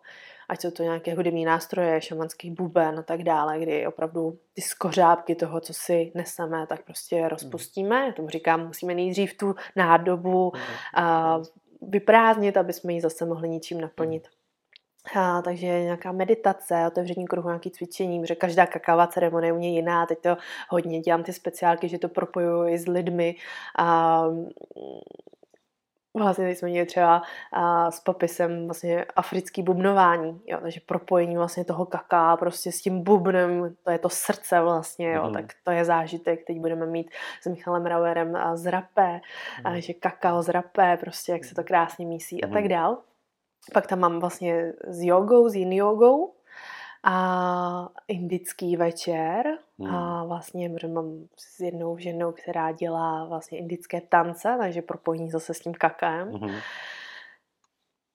[0.49, 5.35] ať jsou to nějaké hudební nástroje, šamanský buben a tak dále, kdy opravdu ty skořápky
[5.35, 7.29] toho, co si neseme, tak prostě mhm.
[7.29, 8.05] rozpustíme.
[8.05, 10.51] Já tomu říkám, musíme nejdřív tu nádobu
[10.95, 11.39] a
[11.81, 14.27] vyprázdnit, aby jsme ji zase mohli ničím naplnit.
[15.15, 19.69] A, takže nějaká meditace, otevření kruhu, nějaké cvičení, protože každá kakává ceremonie je u mě
[19.69, 20.37] jiná, teď to
[20.69, 23.35] hodně dělám ty speciálky, že to propojuji s lidmi
[23.77, 24.23] a
[26.15, 27.21] Vlastně teď jsme měli třeba
[27.51, 33.03] a, s popisem vlastně africký bubnování, jo, takže propojení vlastně toho kaká prostě s tím
[33.03, 35.33] bubnem, to je to srdce vlastně, jo, mm.
[35.33, 39.67] tak to je zážitek, teď budeme mít s Michalem Rauerem a z rapé, mm.
[39.67, 42.51] a, že kakao z rapé, prostě jak se to krásně mísí mm.
[42.51, 42.97] a tak dál.
[43.73, 46.33] Pak tam mám vlastně s jogou, s yin jogou,
[47.03, 49.95] a indický večer hmm.
[49.95, 55.59] a vlastně mám s jednou ženou, která dělá vlastně indické tance, takže propojení zase s
[55.59, 56.31] tím kakem.
[56.31, 56.55] Hmm.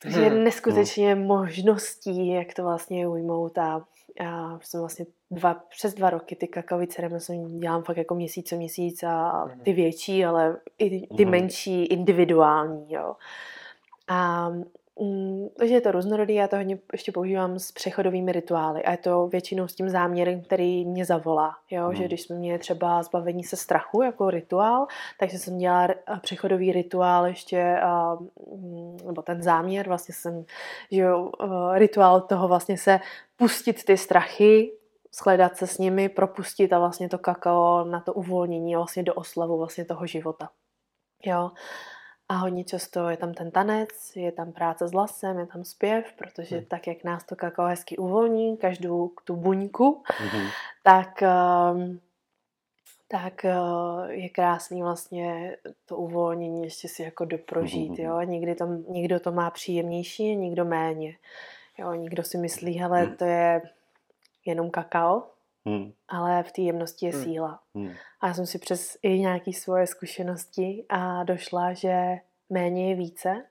[0.02, 0.44] Takže hmm.
[0.44, 1.26] neskutečně hmm.
[1.26, 3.84] možností, jak to vlastně ujmout a,
[4.26, 8.56] a jsem vlastně dva, přes dva roky ty kakaový ceremonie dělám fakt jako měsíc co
[8.56, 9.60] měsíc a mhm.
[9.60, 11.30] ty větší, ale i ty mm.
[11.30, 13.16] menší individuální, jo.
[14.08, 14.50] A
[15.58, 19.26] takže je to různorodý, já to hodně ještě používám s přechodovými rituály a je to
[19.26, 21.84] většinou s tím záměrem, který mě zavolá, jo?
[21.84, 21.94] Hmm.
[21.94, 24.86] že když jsme měli třeba zbavení se strachu jako rituál,
[25.20, 25.88] takže jsem dělala
[26.20, 27.76] přechodový rituál ještě,
[28.56, 30.44] mm, nebo ten záměr, vlastně jsem,
[30.90, 31.30] že jo,
[31.74, 33.00] rituál toho vlastně se
[33.36, 34.72] pustit ty strachy,
[35.22, 39.58] shledat se s nimi, propustit a vlastně to kakao na to uvolnění vlastně do oslavu
[39.58, 40.48] vlastně toho života.
[41.24, 41.50] Jo.
[42.28, 46.12] A hodně často je tam ten tanec, je tam práce s hlasem, je tam zpěv,
[46.12, 46.64] protože hmm.
[46.64, 50.48] tak, jak nás to kakao hezky uvolní, každou tu buňku, hmm.
[50.82, 52.00] tak, ehm,
[53.08, 53.56] tak eh,
[54.08, 55.56] je krásný vlastně
[55.86, 58.06] to uvolnění ještě si jako doprožít, hmm.
[58.06, 58.20] jo.
[58.20, 61.16] Někdy to, někdo to má příjemnější, někdo méně.
[61.78, 63.16] Jo, někdo si myslí, hele, hmm.
[63.16, 63.62] to je
[64.46, 65.22] jenom kakao,
[65.68, 65.92] Hmm.
[66.08, 67.24] Ale v té jemnosti je hmm.
[67.24, 67.60] síla.
[67.74, 67.92] Hmm.
[68.20, 72.16] A já jsem si přes i nějaké svoje zkušenosti a došla, že
[72.50, 73.44] méně je více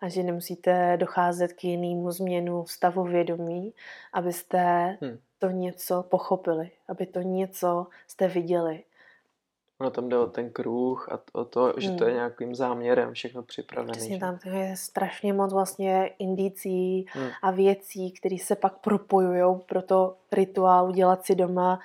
[0.00, 3.74] a že nemusíte docházet k jinému změnu stavu vědomí,
[4.12, 4.58] abyste
[5.00, 5.18] hmm.
[5.38, 8.84] to něco pochopili, aby to něco jste viděli.
[9.80, 12.16] Ono tam jde o ten kruh a o to, že to je hmm.
[12.16, 13.92] nějakým záměrem všechno připravené.
[13.92, 17.28] Přesně tam to je strašně moc vlastně indicí hmm.
[17.42, 21.80] a věcí, které se pak propojují, proto rituál udělat si doma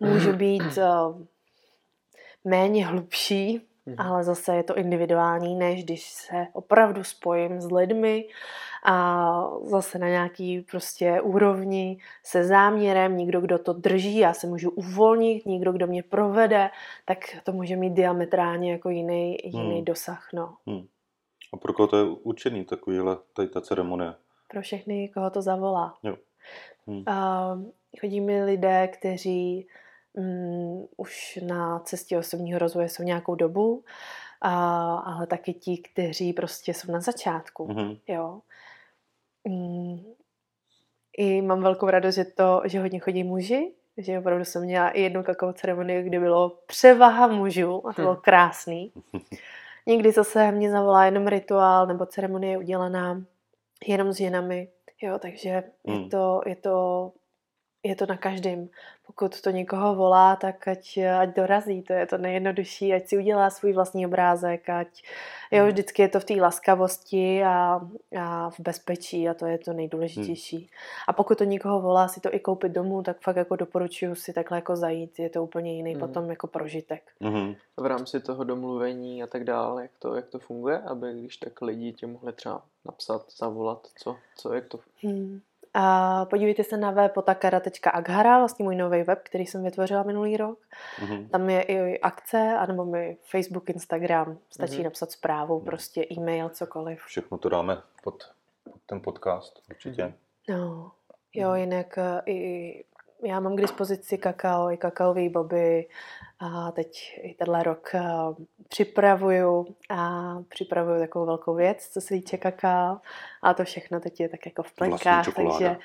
[0.00, 1.20] může být uh,
[2.44, 3.60] méně hlubší.
[3.98, 8.28] Ale zase je to individuální, než když se opravdu spojím s lidmi
[8.84, 14.70] a zase na nějaký prostě úrovni se záměrem, někdo, kdo to drží, já se můžu
[14.70, 16.70] uvolnit, někdo, kdo mě provede,
[17.04, 19.84] tak to může mít diametrálně jako jiný, jiný mm.
[19.84, 20.28] dosah.
[20.34, 20.56] No.
[20.66, 20.86] Mm.
[21.52, 24.14] A pro koho to je určený takovýhle, tady ta ceremonie?
[24.48, 25.94] Pro všechny, koho to zavolá.
[26.02, 26.16] Jo.
[26.86, 26.98] Hmm.
[26.98, 27.70] Uh,
[28.00, 29.68] chodí mi lidé, kteří
[30.16, 33.84] um, už na cestě osobního rozvoje jsou nějakou dobu,
[34.40, 37.66] a, ale taky ti, kteří prostě jsou na začátku.
[37.66, 38.00] Mm-hmm.
[38.08, 38.40] Jo.
[39.44, 40.04] Um,
[41.18, 45.00] I mám velkou radost, že, to, že hodně chodí muži, že opravdu jsem měla i
[45.00, 48.20] jednu takovou ceremonii, kdy bylo převaha mužů a to bylo hm.
[48.22, 48.92] krásný.
[49.86, 53.24] Někdy zase mě zavolá jenom rituál nebo ceremonie udělaná
[53.86, 54.68] jenom s ženami,
[55.02, 56.02] jo, takže hmm.
[56.02, 57.12] je, to, je to
[57.86, 58.68] je to na každém.
[59.18, 63.50] Pokud to někoho volá, tak ať, ať dorazí, to je to nejjednodušší, ať si udělá
[63.50, 65.02] svůj vlastní obrázek, ať
[65.50, 65.72] jo, hmm.
[65.72, 67.80] vždycky je to v té laskavosti a,
[68.18, 70.56] a v bezpečí a to je to nejdůležitější.
[70.56, 70.66] Hmm.
[71.08, 74.32] A pokud to někoho volá si to i koupit domů, tak fakt jako doporučuji si
[74.32, 76.00] takhle jako zajít, je to úplně jiný hmm.
[76.00, 77.02] potom jako prožitek.
[77.20, 77.54] Hmm.
[77.76, 81.62] V rámci toho domluvení a tak dále, jak to, jak to funguje, aby když tak
[81.62, 84.78] lidi tě mohli třeba napsat, zavolat, co, co jak to...
[85.02, 85.40] Hmm.
[85.78, 90.58] A podívejte se na web potakara.aghara, vlastně můj nový web, který jsem vytvořila minulý rok.
[90.98, 91.28] Mm-hmm.
[91.28, 94.38] Tam je i akce, anebo mi Facebook, Instagram.
[94.50, 94.84] Stačí mm-hmm.
[94.84, 97.02] napsat zprávu, prostě e-mail, cokoliv.
[97.06, 98.30] Všechno to dáme pod,
[98.64, 100.14] pod ten podcast, určitě.
[100.48, 100.92] No,
[101.34, 102.84] jo, jinak eh, i
[103.22, 105.86] já mám k dispozici kakao i kakaový boby
[106.40, 108.02] a teď i tenhle rok eh,
[108.68, 112.98] připravuju a připravuju takovou velkou věc, co se týče kakao
[113.42, 115.76] a to všechno teď je tak jako v plenkách, takže,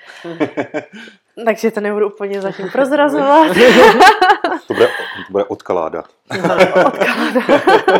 [1.45, 3.47] takže to nebudu úplně zatím prozrazovat.
[4.67, 6.03] to, bude, to bude odkaláda.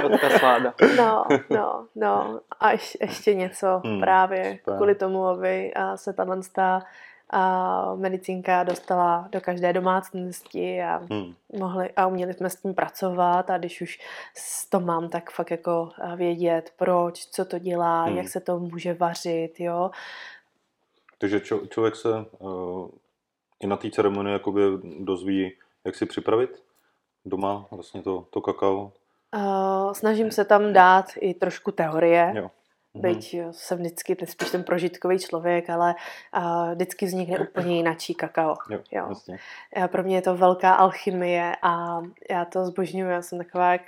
[0.04, 0.74] odkaláda.
[0.98, 2.72] no, no, no a
[3.02, 4.76] ještě něco hmm, právě super.
[4.76, 6.36] kvůli tomu, aby se tato
[7.32, 11.34] a medicínka dostala do každé domácnosti a, hmm.
[11.60, 14.00] mohli, a uměli jsme s tím pracovat a když už
[14.70, 18.18] to mám, tak fakt jako vědět, proč, co to dělá, hmm.
[18.18, 19.92] jak se to může vařit, jo.
[21.18, 22.10] Takže čo, člověk se
[22.40, 22.90] uh,
[23.60, 24.62] i na té ceremonii jakoby
[25.00, 25.54] dozví,
[25.86, 26.64] jak si připravit
[27.26, 28.92] doma vlastně to, to kakao?
[29.36, 32.34] Uh, snažím se tam dát i trošku teorie.
[32.36, 32.52] Jo.
[32.96, 33.02] Mm-hmm.
[33.02, 35.96] Byť jsem vždycky spíš ten prožitkový člověk, ale
[36.38, 38.56] uh, vždycky vznikne úplně jináčí kakao.
[38.70, 39.06] Jo, jo.
[39.06, 39.40] Vlastně.
[39.88, 43.12] Pro mě je to velká alchymie a já to zbožňuji.
[43.12, 43.82] Já jsem taková jak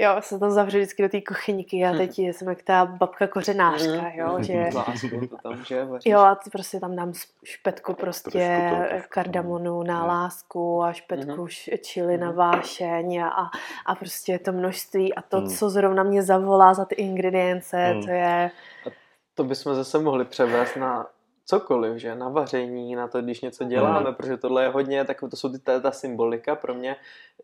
[0.00, 3.92] Jo, se tam zavřu vždycky do té kuchyňky a teď jsem jak ta babka kořenářka,
[3.92, 4.12] mhm.
[4.14, 4.64] jo, že...
[5.30, 7.12] to tam, že jo, a prostě tam dám
[7.44, 8.70] špetku prostě
[9.08, 11.78] kardamonu na lásku a špetku mm-hmm.
[11.82, 12.36] čili na mhm.
[12.36, 13.50] vášeň a,
[13.86, 18.50] a prostě to množství a to, co zrovna mě zavolá za ty ingredience, to je...
[18.86, 18.90] A
[19.34, 21.06] to bychom zase mohli převést na
[21.48, 24.14] cokoliv, že na vaření, na to, když něco děláme, mm.
[24.14, 26.96] protože tohle je hodně, tak to jsou ty, ta, ta symbolika pro mě,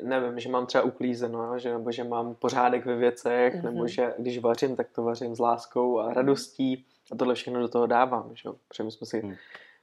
[0.03, 3.63] nevím, že mám třeba uklízeno, že, nebo že mám pořádek ve věcech, mm-hmm.
[3.63, 7.69] nebo že když vařím, tak to vařím s láskou a radostí a tohle všechno do
[7.69, 9.35] toho dávám, že protože my jsme si mm.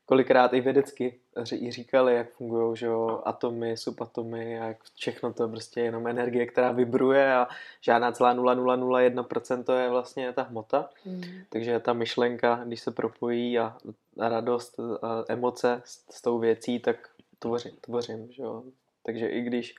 [0.06, 1.20] Kolikrát i vědecky
[1.70, 6.72] říkali, jak fungují že jo, atomy, subatomy a jak všechno to prostě jenom energie, která
[6.72, 7.48] vibruje a
[7.82, 10.90] žádná celá 0,001% to je vlastně ta hmota.
[11.06, 11.22] Mm.
[11.50, 13.78] Takže ta myšlenka, když se propojí a,
[14.20, 18.64] a radost, a emoce s, s tou věcí, tak tvořím, tvořím, že jo.
[19.04, 19.76] Takže i když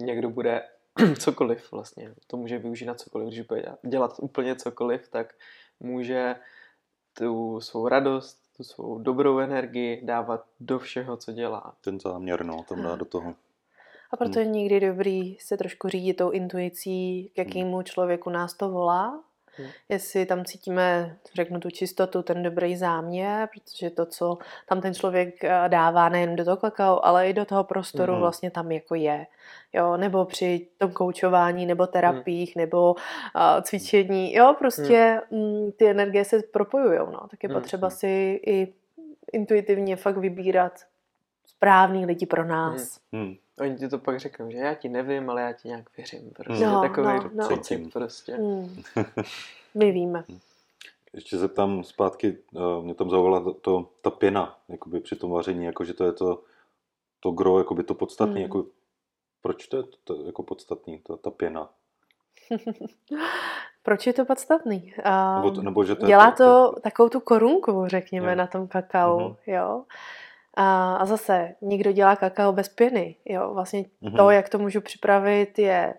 [0.00, 0.62] někdo bude
[1.18, 5.34] cokoliv vlastně, to může využít na cokoliv, když bude dělat úplně cokoliv, tak
[5.80, 6.36] může
[7.18, 11.74] tu svou radost, tu svou dobrou energii dávat do všeho, co dělá.
[11.84, 13.34] Ten záměr, no, tam dá do toho.
[14.10, 18.70] A proto je někdy dobrý se trošku řídit tou intuicí, k jakému člověku nás to
[18.70, 19.25] volá Hmm.
[19.88, 24.38] Jestli tam cítíme, řeknu tu čistotu, ten dobrý záměr, protože to, co
[24.68, 28.20] tam ten člověk eh, dává nejen do toho kakao, ale i do toho prostoru hmm.
[28.20, 29.26] vlastně tam jako je.
[29.72, 32.64] Jo, nebo při tom koučování, nebo terapiích, hmm.
[32.64, 34.34] nebo uh, cvičení.
[34.34, 35.66] Jo, prostě hmm.
[35.66, 36.98] m, ty energie se propojují.
[36.98, 37.20] No.
[37.30, 38.72] Tak je potřeba si i
[39.32, 40.72] intuitivně fakt vybírat
[41.56, 43.00] správný lidi pro nás.
[43.12, 43.22] Hmm.
[43.22, 43.34] Hmm.
[43.60, 46.30] Oni ti to pak řeknou, že já ti nevím, ale já ti nějak věřím.
[46.30, 47.48] Prostě no, takový no, no.
[47.48, 48.36] pocit prostě.
[48.36, 48.82] Mm.
[49.74, 50.24] My víme.
[51.12, 55.30] Ještě se tam zpátky, uh, mě tam zaujala to, to, ta pěna, jakoby při tom
[55.30, 56.42] vaření, jakože to je to,
[57.20, 58.42] to gro, jakoby to podstatné, mm.
[58.42, 58.66] jako,
[59.42, 61.70] proč to je to, to jako podstatný, to, ta pěna?
[63.82, 64.94] Proč je to podstatný?
[65.06, 68.36] Uh, nebo, nebo že to dělá to, to, to takovou tu korunku, řekněme, je.
[68.36, 69.36] na tom kakao, mm-hmm.
[69.46, 69.84] jo.
[70.56, 73.16] A, a zase, někdo dělá kakao bez pěny.
[73.24, 73.54] Jo?
[73.54, 74.16] Vlastně mm-hmm.
[74.16, 75.94] to, jak to můžu připravit, je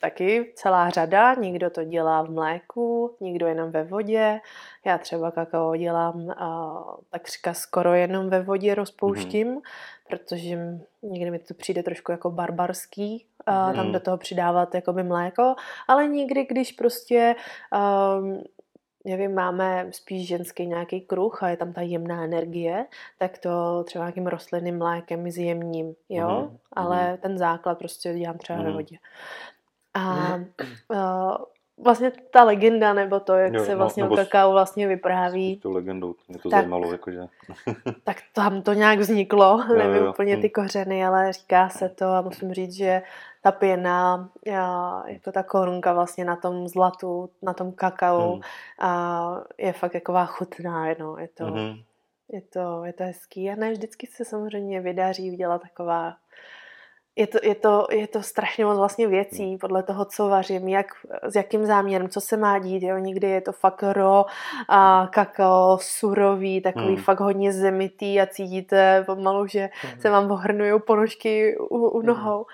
[0.00, 1.34] taky celá řada.
[1.34, 4.40] Někdo to dělá v mléku, někdo jenom ve vodě.
[4.84, 9.62] Já třeba kakao dělám a, takřka skoro jenom ve vodě rozpouštím, mm-hmm.
[10.08, 10.58] protože
[11.02, 13.76] někdy mi to přijde trošku jako barbarský a, mm-hmm.
[13.76, 15.54] tam do toho přidávat jakoby mléko,
[15.88, 17.36] ale někdy, když prostě
[18.18, 18.44] um,
[19.06, 22.86] nevím, máme spíš ženský nějaký kruh a je tam ta jemná energie,
[23.18, 26.48] tak to třeba nějakým rostlinným mlékem zjemním, jo?
[26.50, 26.58] Mm.
[26.72, 28.64] Ale ten základ prostě dělám třeba mm.
[28.64, 28.78] ve mhm.
[28.78, 28.96] vodě.
[29.94, 30.34] A
[30.90, 31.36] uh,
[31.84, 35.56] vlastně ta legenda, nebo to, jak jo, se no, vlastně no, o kakao vlastně vypráví.
[35.56, 37.20] To legendou, mě to tak, zajímalo, jakože.
[38.04, 42.04] tak tam to nějak vzniklo, jo, nevím jo, úplně ty kořeny, ale říká se to
[42.04, 43.02] a musím říct, že
[43.42, 44.28] ta pěna,
[45.06, 48.40] jako ta korunka vlastně na tom zlatu, na tom kakao hmm.
[48.80, 51.74] a je fakt taková chutná, no, je to, hmm.
[52.28, 56.16] je to, je to hezký a ne vždycky se samozřejmě vydaří udělat taková
[57.16, 59.58] je to, je, to, je to strašně moc vlastně věcí hmm.
[59.58, 60.86] podle toho, co vařím, jak,
[61.22, 62.82] s jakým záměrem, co se má dít.
[62.82, 62.98] Jo?
[62.98, 64.24] Někdy je to fakt ro,
[64.68, 65.08] a hmm.
[65.08, 67.02] kakao, surový, takový hmm.
[67.02, 70.00] fakt hodně zemitý a cítíte pomalu, že hmm.
[70.00, 72.46] se vám ohrnují ponožky u, u nohou.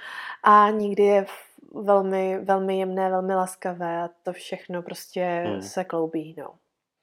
[0.43, 1.27] A někdy je
[1.75, 5.63] velmi, velmi jemné, velmi laskavé a to všechno prostě hmm.
[5.63, 6.35] se kloubí.
[6.39, 6.55] No.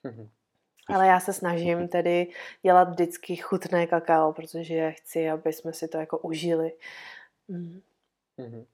[0.06, 0.30] Hmm.
[0.96, 2.28] Ale já se snažím tedy
[2.62, 6.72] dělat vždycky chutné kakao, protože chci, aby jsme si to jako užili.
[7.50, 7.82] Mm.
[8.40, 8.66] Mm-hmm.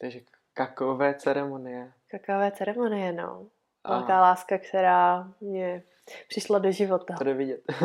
[0.00, 0.20] Takže
[0.54, 1.92] kakaové ceremonie.
[2.10, 3.46] Kakaové ceremonie, no.
[3.88, 5.82] Velká láska, která mě
[6.28, 7.14] přišla do života.
[7.18, 7.60] To jde vidět.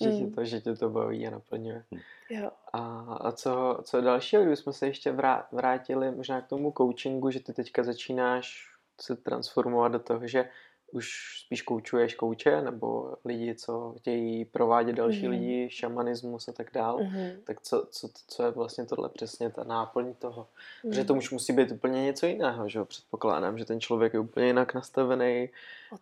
[0.00, 0.32] že, tě mm.
[0.32, 1.84] to, že tě to baví a naplňuje.
[2.30, 2.50] Jo.
[2.72, 2.78] A,
[3.20, 5.14] a co, co dalšího, kdybychom se ještě
[5.52, 10.48] vrátili možná k tomu coachingu, že ty teďka začínáš se transformovat do toho, že
[10.92, 11.08] už
[11.44, 15.30] spíš koučuješ kouče nebo lidi, co chtějí provádět další mm.
[15.30, 17.30] lidi, šamanismus a tak dál, mm.
[17.44, 20.46] tak co, co, co je vlastně tohle přesně ta náplň toho?
[20.84, 20.90] Mm.
[20.90, 22.84] Protože to už musí být úplně něco jiného, že jo?
[22.84, 25.48] Předpokládám, že ten člověk je úplně jinak nastavený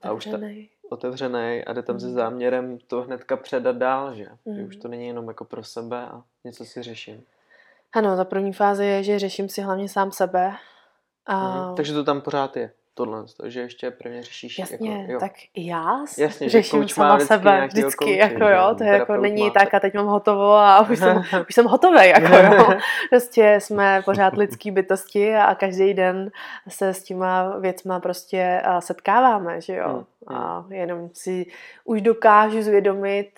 [0.02, 0.38] a už ta,
[0.88, 2.00] otevřený a jde tam mm.
[2.00, 4.26] se záměrem to hnedka předat dál, že?
[4.44, 4.56] Mm.
[4.56, 7.22] že už to není jenom jako pro sebe a něco si řeším.
[7.92, 10.52] Ano, ta první fáze je, že řeším si hlavně sám sebe.
[11.26, 11.68] A...
[11.68, 11.76] Mm.
[11.76, 14.58] Takže to tam pořád je tohle, že ještě prvně řešíš.
[14.58, 15.20] Jasně, jako, jo.
[15.20, 19.80] tak já Jasně, řeším sama sebe vždycky, jako jo, to je jako není tak a
[19.80, 22.78] teď mám hotovo a už jsem, už jsem hotový, jako jo.
[23.10, 26.30] Prostě jsme pořád lidský bytosti a každý den
[26.68, 29.88] se s těma věcma prostě setkáváme, že jo.
[29.88, 30.72] Hmm, a hmm.
[30.72, 31.46] jenom si
[31.84, 33.30] už dokážu zvědomit,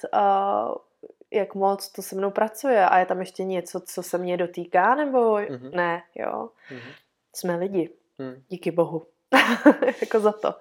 [1.31, 4.95] jak moc to se mnou pracuje a je tam ještě něco, co se mě dotýká,
[4.95, 5.75] nebo mm-hmm.
[5.75, 6.49] ne, jo.
[6.71, 6.93] Mm-hmm.
[7.35, 7.91] Jsme lidi.
[8.19, 8.43] Mm.
[8.49, 9.07] Díky bohu.
[10.01, 10.55] jako za to.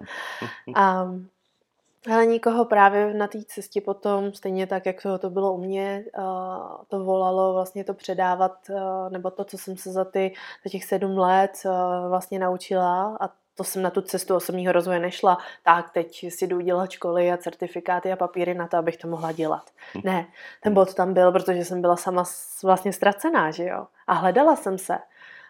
[0.74, 1.06] A,
[2.12, 6.04] ale nikoho právě na té cestě potom, stejně tak, jak to, to bylo u mě,
[6.88, 8.70] to volalo vlastně to předávat,
[9.08, 11.62] nebo to, co jsem se za, ty, za těch sedm let
[12.08, 16.60] vlastně naučila a to jsem na tu cestu osobního rozvoje nešla, tak teď si jdu
[16.60, 19.70] dělat školy a certifikáty a papíry na to, abych to mohla dělat.
[19.94, 20.00] Hm.
[20.04, 20.26] Ne,
[20.62, 22.24] ten bod tam byl, protože jsem byla sama
[22.62, 23.86] vlastně ztracená, že jo.
[24.06, 24.98] A hledala jsem se.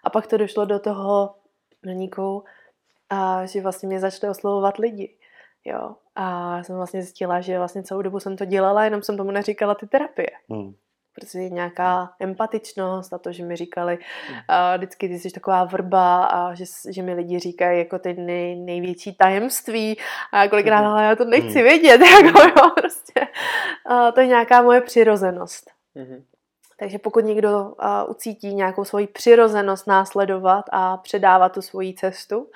[0.05, 1.35] A pak to došlo do toho,
[1.85, 2.43] na no,
[3.11, 5.17] a že vlastně mě začali oslovovat lidi.
[5.65, 5.95] Jo.
[6.15, 9.31] A já jsem vlastně zjistila, že vlastně celou dobu jsem to dělala, jenom jsem tomu
[9.31, 10.31] neříkala ty terapie.
[10.51, 10.75] Hmm
[11.19, 13.99] prostě nějaká empatičnost a to, že mi říkali
[14.49, 18.57] a vždycky ty jsi taková vrba a že, že mi lidi říkají jako ty nej,
[18.57, 19.97] největší tajemství
[20.33, 23.29] a já kolikrát, ale já to nechci vědět, jako jo, prostě.
[23.87, 25.71] A to je nějaká moje přirozenost.
[25.97, 26.23] Mm-hmm.
[26.79, 32.51] Takže pokud někdo uh, ucítí nějakou svoji přirozenost následovat a předávat tu svoji cestu,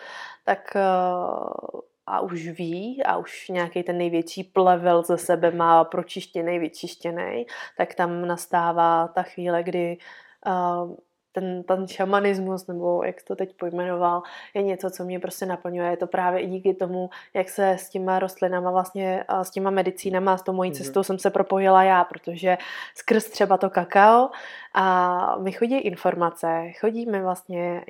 [0.45, 6.59] tak uh, a už ví a už nějaký ten největší plevel ze sebe má pročištěný,
[6.59, 9.99] vyčištěný, tak tam nastává ta chvíle, kdy
[10.47, 10.97] uh,
[11.33, 14.23] ten, ten šamanismus, nebo jak to teď pojmenoval,
[14.55, 15.91] je něco, co mě prostě naplňuje.
[15.91, 20.37] Je to právě i díky tomu, jak se s těma rostlinama vlastně, s těma medicínama,
[20.37, 20.77] s tou mojí mhm.
[20.77, 21.05] cestou mm-hmm.
[21.05, 22.59] jsem se propojila já, protože
[22.95, 24.31] skrz třeba to kakao
[24.75, 27.85] a mi chodí informace, chodí mi vlastně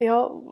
[0.00, 0.42] jo,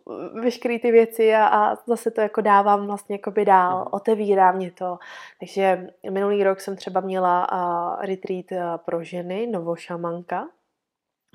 [0.42, 3.86] veškeré ty věci a, a zase to jako dávám vlastně jakoby dál, mm.
[3.90, 4.98] otevírá mě to.
[5.40, 10.48] Takže minulý rok jsem třeba měla uh, retreat uh, pro ženy, novošamanka,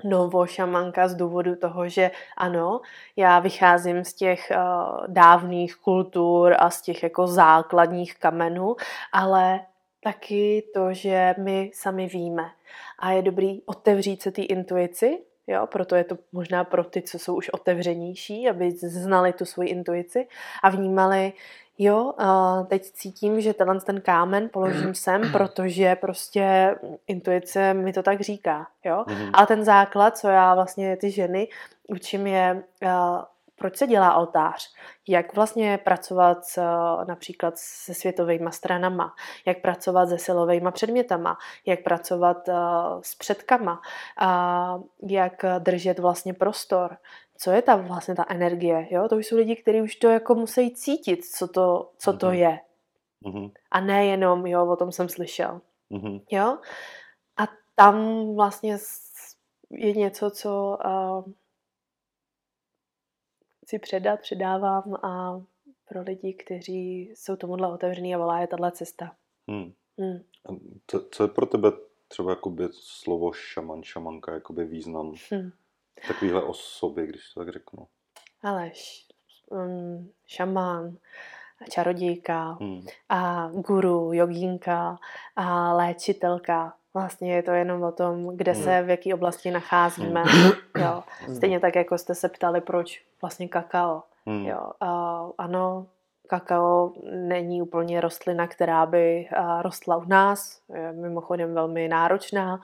[0.04, 2.80] novošamanka z důvodu toho, že ano,
[3.16, 8.76] já vycházím z těch uh, dávných kultur a z těch jako základních kamenů,
[9.12, 9.60] ale
[10.00, 12.50] taky to, že my sami víme.
[12.98, 17.18] A je dobrý otevřít se té intuici, Jo, proto je to možná pro ty, co
[17.18, 20.26] jsou už otevřenější, aby znali tu svoji intuici
[20.62, 21.32] a vnímali,
[21.78, 22.12] jo,
[22.68, 26.76] teď cítím, že tenhle ten kámen položím sem, protože prostě
[27.06, 29.04] intuice mi to tak říká, jo.
[29.06, 29.30] Mm-hmm.
[29.32, 31.48] Ale ten základ, co já vlastně ty ženy
[31.88, 32.62] učím je
[33.56, 34.72] proč se dělá oltář,
[35.08, 36.62] jak vlastně pracovat s,
[37.08, 39.14] například se světovými stranama,
[39.46, 42.54] jak pracovat se silovými předmětama, jak pracovat uh,
[43.02, 43.80] s předkama,
[44.22, 46.96] uh, jak držet vlastně prostor,
[47.38, 49.08] co je ta vlastně ta energie, jo?
[49.08, 52.32] To už jsou lidi, kteří už to jako musí cítit, co to, co to mm-hmm.
[52.32, 52.60] je.
[53.24, 53.52] Mm-hmm.
[53.70, 55.60] A nejenom, jo, o tom jsem slyšel.
[55.90, 56.22] Mm-hmm.
[56.30, 56.58] Jo?
[57.36, 58.78] A tam vlastně
[59.70, 61.32] je něco, co uh,
[63.64, 65.42] chci předat, předávám a
[65.88, 69.16] pro lidi, kteří jsou tomuhle otevřený a volá je tahle cesta.
[69.48, 69.72] Hmm.
[69.98, 70.18] Hmm.
[70.48, 70.52] A
[70.86, 71.72] co, co je pro tebe
[72.08, 75.50] třeba jakoby slovo šaman, šamanka, jakoby význam hmm.
[76.08, 77.86] takovýhle osoby, když to tak řeknu?
[78.42, 78.70] Ale
[79.50, 80.96] um, šamán,
[81.70, 82.86] čarodějka hmm.
[83.08, 84.98] a guru, jogínka
[85.36, 88.62] a léčitelka, Vlastně je to jenom o tom, kde hmm.
[88.62, 90.22] se, v jaké oblasti nacházíme.
[90.76, 90.86] Hmm.
[90.86, 91.02] Jo.
[91.26, 91.36] Hmm.
[91.36, 94.02] Stejně tak, jako jste se ptali, proč vlastně kakao.
[94.26, 94.70] Jo.
[94.80, 95.86] A, ano,
[96.28, 99.28] kakao není úplně rostlina, která by
[99.60, 100.60] rostla u nás.
[100.74, 102.60] Je mimochodem velmi náročná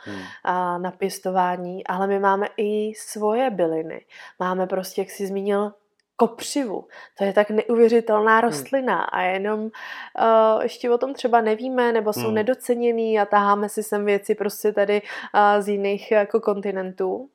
[0.79, 4.05] na pěstování, ale my máme i svoje byliny.
[4.39, 5.73] Máme prostě, jak jsi zmínil,
[6.21, 6.85] kopřivu.
[7.19, 8.51] To je tak neuvěřitelná hmm.
[8.51, 9.07] rostlina hmm.
[9.13, 12.35] a jenom uh, ještě o tom třeba nevíme nebo jsou hmm.
[12.35, 17.29] nedoceněný a taháme si sem věci prostě tady uh, z jiných jako kontinentů.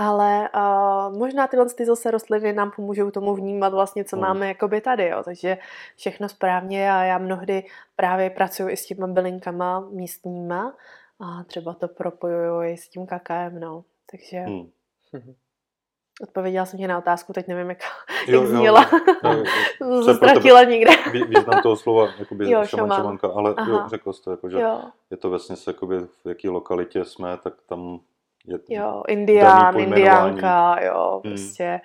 [0.00, 4.26] Ale uh, možná tyhle ty zase rostliny nám pomůžou tomu vnímat vlastně, co hmm.
[4.26, 5.22] máme jakoby tady, jo.
[5.24, 5.58] Takže
[5.96, 7.64] všechno správně a já mnohdy
[7.96, 10.74] právě pracuji i s těma bylinkama místníma
[11.20, 13.84] a třeba to propojuju i s tím kakaem, no.
[14.10, 14.38] Takže...
[14.38, 14.70] Hmm.
[16.22, 17.78] Odpověděla jsem ti na otázku, teď nevím, jak,
[18.26, 18.90] jo, jak zněla.
[19.24, 19.44] Jo,
[19.80, 20.92] jo, Ztratila někde.
[21.12, 24.82] Význam toho slova, jakoby jo, šaman, šamanka, ale jo, řekl jste, jako, že jo.
[25.10, 28.00] je to vlastně jakoby, v jaký lokalitě jsme, tak tam
[28.46, 31.32] je Jo, indián, indiánka, jo, hmm.
[31.32, 31.80] prostě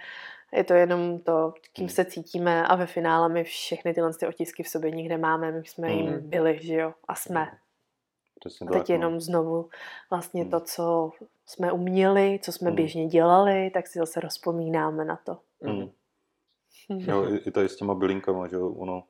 [0.56, 1.90] je to jenom to, kým hmm.
[1.90, 5.66] se cítíme a ve finále my všechny tyhle ty otisky v sobě nikde máme, my
[5.66, 5.98] jsme hmm.
[5.98, 7.48] jim byli, že jo, a jsme.
[8.40, 8.96] Přesně a teď tak, no.
[8.96, 9.20] jenom no.
[9.20, 9.70] znovu
[10.10, 10.52] vlastně hmm.
[10.52, 11.12] to, co
[11.46, 12.76] jsme uměli, co jsme hmm.
[12.76, 15.38] běžně dělali, tak si zase rozpomínáme na to.
[15.62, 15.90] Hmm.
[16.90, 19.04] Jo, i, i tady s těma bylinkama, že ono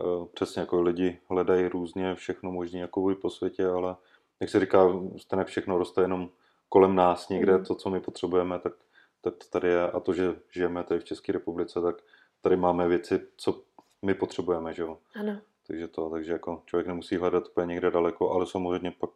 [0.00, 3.96] uh, přesně jako lidi hledají různě všechno možné jako po světě, ale
[4.40, 6.30] jak se říká, stane všechno roste jenom
[6.72, 7.64] kolem nás někde, hmm.
[7.64, 8.72] to, co my potřebujeme, tak,
[9.20, 9.90] tak to tady je.
[9.90, 11.96] A to, že žijeme tady v České republice, tak
[12.40, 13.62] tady máme věci, co
[14.02, 14.98] my potřebujeme, že jo.
[15.20, 15.38] Ano.
[15.66, 19.10] Takže to, takže jako člověk nemusí hledat úplně někde daleko, ale samozřejmě pak,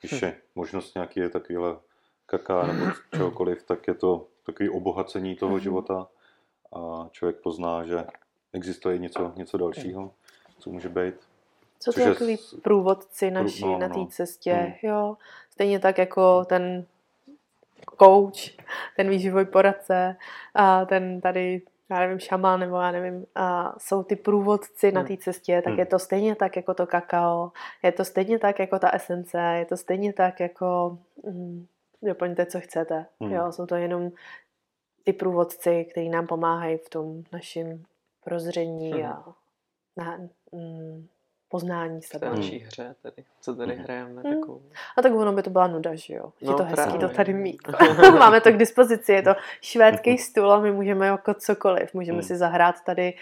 [0.00, 0.24] když hm.
[0.24, 1.76] je možnost nějaký je takovýhle
[2.26, 5.60] kaká nebo čehokoliv, tak je to takový obohacení toho mhm.
[5.60, 6.08] života
[6.72, 8.04] a člověk pozná, že
[8.52, 10.14] existuje něco, něco dalšího,
[10.58, 11.14] co může být.
[11.82, 14.06] Co to je takový průvodci naši no, na té no.
[14.06, 14.72] cestě, hmm.
[14.82, 15.16] jo.
[15.50, 16.86] Stejně tak jako ten
[17.98, 18.56] coach,
[18.96, 20.16] ten výživový poradce,
[20.54, 24.94] a ten tady, já nevím, šaman, nebo já nevím, a jsou ty průvodci hmm.
[24.94, 25.78] na té cestě, tak hmm.
[25.78, 27.52] je to stejně tak jako to kakao,
[27.82, 31.66] je to stejně tak jako ta esence, je to stejně tak jako mm,
[32.02, 33.06] doplňte, co chcete.
[33.20, 33.32] Hmm.
[33.32, 34.10] Jo, jsou to jenom
[35.04, 37.84] ty průvodci, kteří nám pomáhají v tom našem
[38.24, 39.04] prozření hmm.
[39.04, 39.34] a
[39.96, 40.18] na,
[40.52, 41.06] mm,
[41.56, 42.30] poznání sebe.
[42.30, 43.82] V naší hře tady, co tady Mhm.
[43.84, 44.40] hrajeme Hmm.
[44.40, 44.62] takovou.
[44.98, 46.32] A tak ono by to byla nuda, že jo?
[46.40, 47.08] Je No, to hezký právě.
[47.08, 47.60] to tady mít.
[48.18, 51.94] Máme to k dispozici, je to švédský stůl a my můžeme jako cokoliv.
[51.94, 52.22] Můžeme Hmm.
[52.28, 53.14] si zahrát tady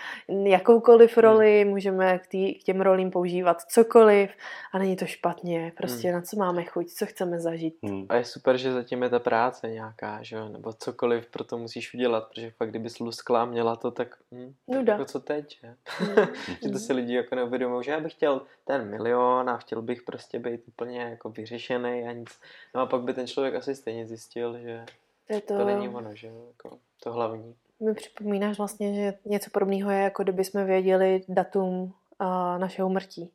[0.45, 4.31] jakoukoliv roli, můžeme k, tý, k těm rolím používat cokoliv
[4.73, 5.73] a není to špatně.
[5.77, 7.75] Prostě na co máme chuť, co chceme zažít.
[7.83, 8.07] Hmm.
[8.09, 11.59] A je super, že zatím je ta práce nějaká, že jo, nebo cokoliv pro to
[11.59, 14.93] musíš udělat, protože fakt kdybys luskla a měla to, tak hm, Nuda.
[14.93, 15.75] jako co teď, že?
[15.99, 16.27] Hmm.
[16.63, 20.03] že to si lidi jako neuvědomují, že já bych chtěl ten milion a chtěl bych
[20.03, 22.41] prostě být úplně jako vyřešený a nic.
[22.75, 24.85] No a pak by ten člověk asi stejně zjistil, že
[25.29, 27.57] Je to, to není ono, že jako to hlavní.
[27.81, 33.31] mi připomínáš vlastně, že něco podobného je, jako kdyby jsme věděli datum a, našeho umrtí.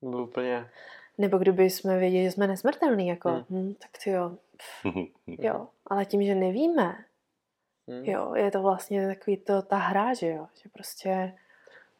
[0.00, 0.70] To bylo úplně,
[1.18, 3.44] Nebo kdyby jsme věděli, že jsme nesmrtelní, jako, Hmm.
[3.50, 4.36] hm, tak ty jo,
[4.82, 5.04] Hmm.
[5.26, 5.68] jo.
[5.86, 7.04] Ale tím, že nevíme,
[7.90, 8.04] hm.
[8.04, 11.32] jo, je to vlastně takový to, ta hra, že jo, že prostě,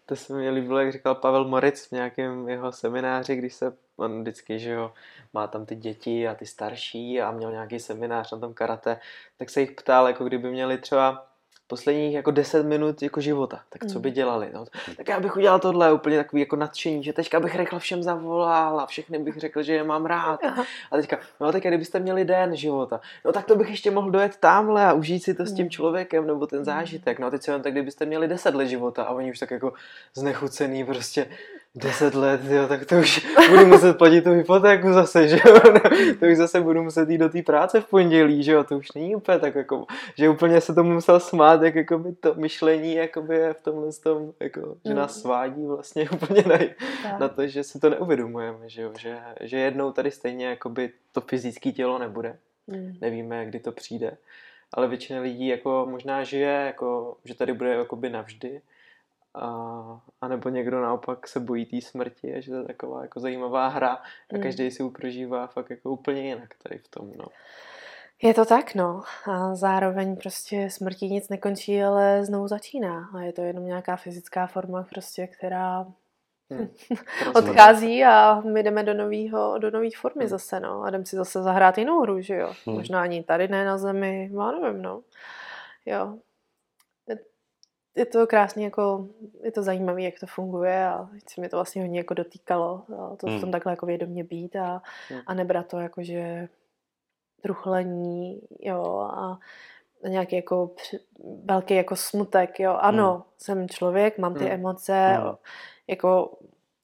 [0.06, 4.20] To se mi líbilo, jak říkal Pavel Moritz v nějakém jeho semináři, když se, on
[4.20, 4.92] vždycky, že jo,
[5.32, 9.00] má tam ty děti a ty starší a měl nějaký seminář na tom karate,
[9.36, 11.33] tak se jich ptal, jako kdyby měli třeba
[11.66, 14.14] posledních jako 10 minut jako života, tak co by Mm.
[14.14, 14.64] dělali, no.
[14.96, 18.80] Tak já bych udělal tohle úplně takový jako nadšení, že teďka bych rychle všem zavolal
[18.80, 20.40] a všechny bych řekl, že je mám rád.
[20.90, 24.36] A teďka, no tak kdybyste měli den života, no tak to bych ještě mohl dojet
[24.36, 25.70] tamhle a užít si to s tím Mm.
[25.70, 27.18] člověkem nebo ten zážitek.
[27.18, 29.50] No a teď se jen tak, kdybyste měli 10 let života a oni už tak
[29.50, 29.72] jako
[30.14, 31.26] znechucený prostě
[31.76, 35.60] 10 let, jo, tak to už budu muset platit tu hypotéku zase, že jo,
[36.20, 38.92] to už zase budu muset jít do té práce v pondělí, že jo, to už
[38.92, 39.86] není úplně tak jako,
[40.18, 43.92] že úplně se tomu musel smát, jak jako by to myšlení jakoby je v tomhle
[44.02, 44.96] tom, jako, že Mm.
[44.96, 46.58] nás svádí vlastně úplně na,
[47.18, 48.92] na to, že si to neuvědomujeme, že, jo?
[48.98, 52.36] Že, že jednou tady stejně jakoby to fyzické tělo nebude.
[52.66, 52.96] Mm.
[53.00, 54.16] Nevíme, kdy to přijde.
[54.74, 58.60] Ale většina lidí jako možná žije, jako, že tady bude jakoby navždy.
[59.34, 63.20] A, a nebo někdo naopak se bojí té smrti a že to je taková jako
[63.20, 64.02] zajímavá hra a
[64.36, 64.42] Mm.
[64.42, 67.12] každý si ji prožívá fakt jako úplně jinak tady v tom.
[67.16, 67.24] No.
[68.22, 69.02] Je to tak, no.
[69.32, 73.10] A zároveň prostě smrtí nic nekončí, ale znovu začíná.
[73.14, 75.86] A je to jenom nějaká fyzická forma prostě, která
[76.52, 76.68] Hm.
[77.34, 80.28] odchází a my jdeme do novýho, do nový formy Hmm.
[80.28, 80.82] zase, no.
[80.82, 82.52] A jdeme si zase zahrát jinou hru, že jo.
[82.66, 82.76] Hmm.
[82.76, 85.00] Možná ani tady ne na zemi, já nevím, no.
[85.86, 86.18] Jo.
[87.96, 89.08] Je, to krásně jako,
[89.42, 93.26] je to zajímavé, jak to funguje a se mi to vlastně hodně jako dotýkalo, to
[93.26, 93.52] v tom Hmm.
[93.52, 95.20] takhle jako vědomě být a, Hmm.
[95.26, 96.48] a nebrat to jako, že
[97.42, 99.38] truchlení, jo, a
[100.08, 100.70] nějaký jako
[101.44, 102.72] velký jako smutek, jo.
[102.80, 103.22] Ano, Hmm.
[103.38, 104.52] jsem člověk, mám ty Hmm.
[104.52, 105.34] emoce, Hmm.
[105.88, 106.38] jako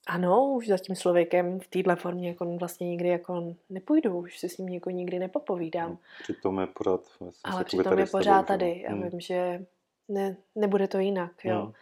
[0.07, 4.49] ano, už za tím člověkem v téhle formě jako vlastně nikdy jako nepůjdu, už si
[4.49, 5.97] s ním jako nikdy nepopovídám.
[6.23, 8.81] Přitom je pořád vlastně Ale přitom je pořád tady.
[8.81, 9.09] Já Hmm.
[9.09, 9.65] vím, že
[10.11, 11.61] ne, nebude to jinak, jo.
[11.61, 11.73] Hmm.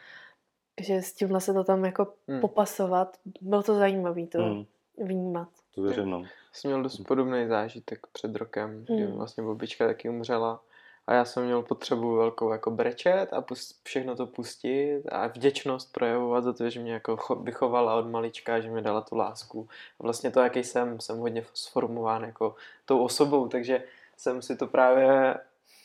[0.82, 2.42] Že s tímhle se to tam jako Hmm.
[2.42, 4.66] popasovat, bylo to zajímavé to Hmm.
[4.98, 5.48] vnímat.
[5.76, 6.24] To věřím, no.
[6.54, 9.16] Jsem měl dost podobný zážitek před rokem, kdy Hmm.
[9.18, 10.62] vlastně babička taky umřela
[11.08, 15.94] a já jsem měl potřebu velkou jako brečet a pus- všechno to pustit a vděčnost
[15.94, 19.68] projevovat za to, že mě jako cho- vychovala od malička, že mi dala tu lásku.
[20.00, 22.56] A vlastně to, jaký jsem, jsem hodně sformován jako
[22.86, 23.84] tou osobou, takže
[24.18, 25.36] jsem si to právě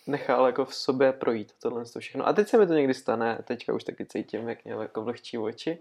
[0.07, 2.27] nechal jako v sobě projít tohle to všechno.
[2.27, 5.39] A teď se mi to někdy stane, teďka už taky cítím, jak mě jako vlehčí
[5.39, 5.79] oči,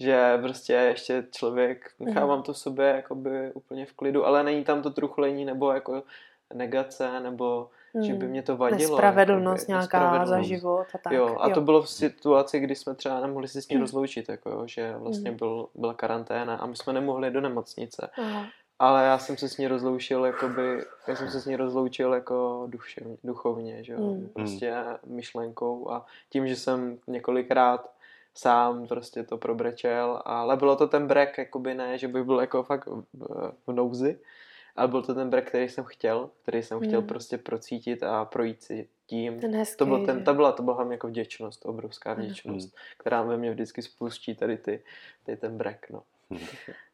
[0.00, 4.82] že prostě ještě člověk, nechávám to v sobě jakoby úplně v klidu, ale není tam
[4.82, 6.02] to truchlení nebo jako
[6.54, 7.68] negace, nebo
[8.02, 8.30] že by Hmm.
[8.30, 8.90] mě to vadilo.
[8.90, 10.48] Nespravedlnost jakoby, nějaká za nespravedlnost.
[10.48, 11.12] život a tak.
[11.12, 13.82] Jo, a to bylo v situaci, kdy jsme třeba nemohli se s ní Hmm.
[13.82, 15.38] rozloučit, jako, jo, že vlastně Hmm.
[15.38, 18.10] byl, byla karanténa a my jsme nemohli do nemocnice.
[18.18, 18.46] Aha.
[18.82, 22.66] Ale já jsem se s ní rozloučil, jakoby, já jsem se s ní rozloučil jako
[22.70, 24.28] duševně, duchovně, že jo, Hmm.
[24.28, 24.74] prostě
[25.06, 27.92] myšlenkou a tím, že jsem několikrát
[28.34, 32.62] sám prostě to probrečel, ale bylo to ten brek, jakoby ne, že by byl jako
[32.62, 34.18] fakt v, v nouzi,
[34.76, 37.08] ale byl to ten brek, který jsem chtěl, který jsem chtěl Hmm.
[37.08, 39.40] prostě procítit a projít si tím.
[39.40, 43.36] Ten hezký, To, byl ten, ta byla, to byla jako vděčnost, obrovská vděčnost, která ve
[43.36, 44.82] mně vždycky spustí tady ty,
[45.26, 46.02] ty ten brek, no.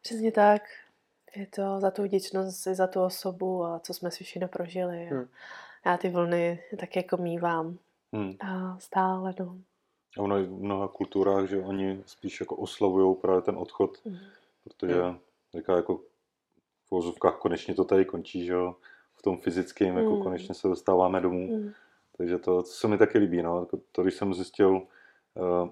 [0.03, 0.63] Přesně tak.
[1.37, 5.05] Je to za tu vděčnost i za tu osobu a co jsme si všechno prožili.
[5.07, 5.29] Hmm.
[5.87, 7.79] Já ty vlny tak jako mývám.
[8.13, 8.33] Hmm.
[8.41, 9.57] A stále, no.
[10.19, 14.17] A ono je v mnoha kulturách, že oni spíš jako oslavují právě ten odchod, Mm.
[14.65, 15.19] protože Hmm.
[15.57, 15.97] říká jako
[16.87, 18.77] v vozovkách konečně to tady končí, že jo,
[19.15, 20.23] v tom fyzickém, jako Mm.
[20.23, 21.57] konečně se dostáváme domů.
[21.57, 21.73] Mm.
[22.17, 23.61] Takže to, to se mi taky líbí, no.
[23.61, 25.69] Jako To, když jsem zjistil, uh,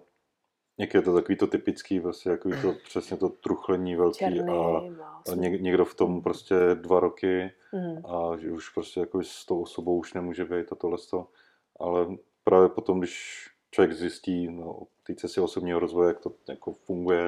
[0.78, 4.40] jak je to takový to typický, prostě takový to, přesně to truchlení velký Černý.
[4.50, 8.06] a, a a něk, někdo v tom prostě dva roky Mm.
[8.06, 11.28] a že už prostě jako s tou osobou už nemůže být a tohle to.
[11.80, 12.06] Ale
[12.44, 17.24] právě potom, když člověk zjistí no, té cestě osobního rozvoje, jak to jako funguje,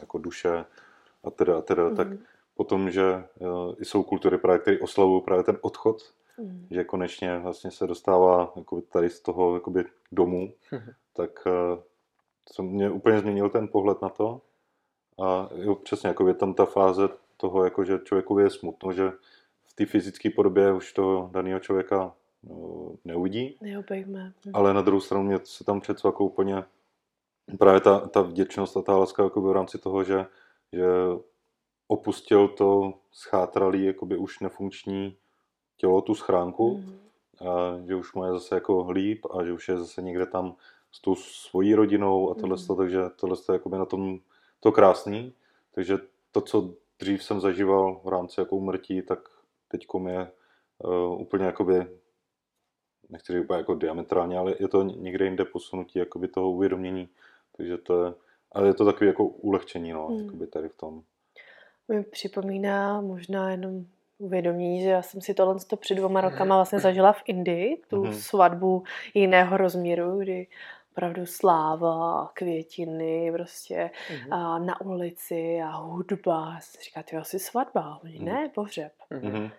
[0.00, 0.64] jako duše
[1.24, 1.96] a teda, a teda, mm.
[1.96, 2.08] tak
[2.54, 6.02] potom, že uh, jsou kultury právě, které oslavují právě ten odchod,
[6.38, 6.66] mm.
[6.70, 10.78] že konečně vlastně se dostává jako tady z toho jakoby domů, mm.
[11.12, 11.82] tak uh,
[12.52, 14.40] jsem mě úplně změnil ten pohled na to.
[15.22, 19.12] A jo, přesně, jako je tam ta fáze toho, jako že člověku je smutno, že
[19.64, 23.56] v té fyzické podobě už toho daného člověka no, neuvidí.
[23.60, 24.32] Neobejme.
[24.46, 24.50] Hm.
[24.54, 26.64] Ale na druhou stranu mě se tam přece jako úplně
[27.58, 30.26] právě ta, ta vděčnost a ta láska jako v rámci toho, že,
[30.72, 30.86] že
[31.88, 35.16] opustil to schátralý, jakoby už nefunkční
[35.76, 36.98] tělo, tu schránku, mm.
[37.48, 40.56] a že už má zase jako líp a že už je zase někde tam
[40.96, 42.76] s tou svojí rodinou a tohle, mm.
[42.76, 44.18] takže tohle je jakoby na tom
[44.60, 45.32] to krásný.
[45.74, 45.98] Takže
[46.32, 49.18] to, co dřív jsem zažíval v rámci jako umrtí, tak
[49.68, 50.30] teď je
[50.84, 51.86] uh, úplně jakoby,
[53.08, 57.08] nechci říct úplně jako diametrálně, ale je to někde jinde posunutí jakoby toho uvědomění.
[57.56, 58.14] Takže to je,
[58.52, 60.24] ale je to takové jako ulehčení, no, mm.
[60.24, 61.02] jakoby tady v tom.
[61.88, 63.86] Mi připomíná možná jenom
[64.18, 68.12] uvědomění, že já jsem si tohle před dvoma rokama vlastně zažila v Indii, tu mm-hmm.
[68.12, 68.82] svatbu
[69.14, 70.46] jiného rozměru, kdy
[70.96, 74.34] opravdu sláva, květiny, prostě mm-hmm.
[74.34, 76.52] a na ulici a hudba.
[76.54, 78.00] Já jsem říkala, ty asi svatba.
[78.04, 78.24] Oni, mm-hmm.
[78.24, 78.92] ne, pohřeb.
[79.10, 79.50] Mm-hmm.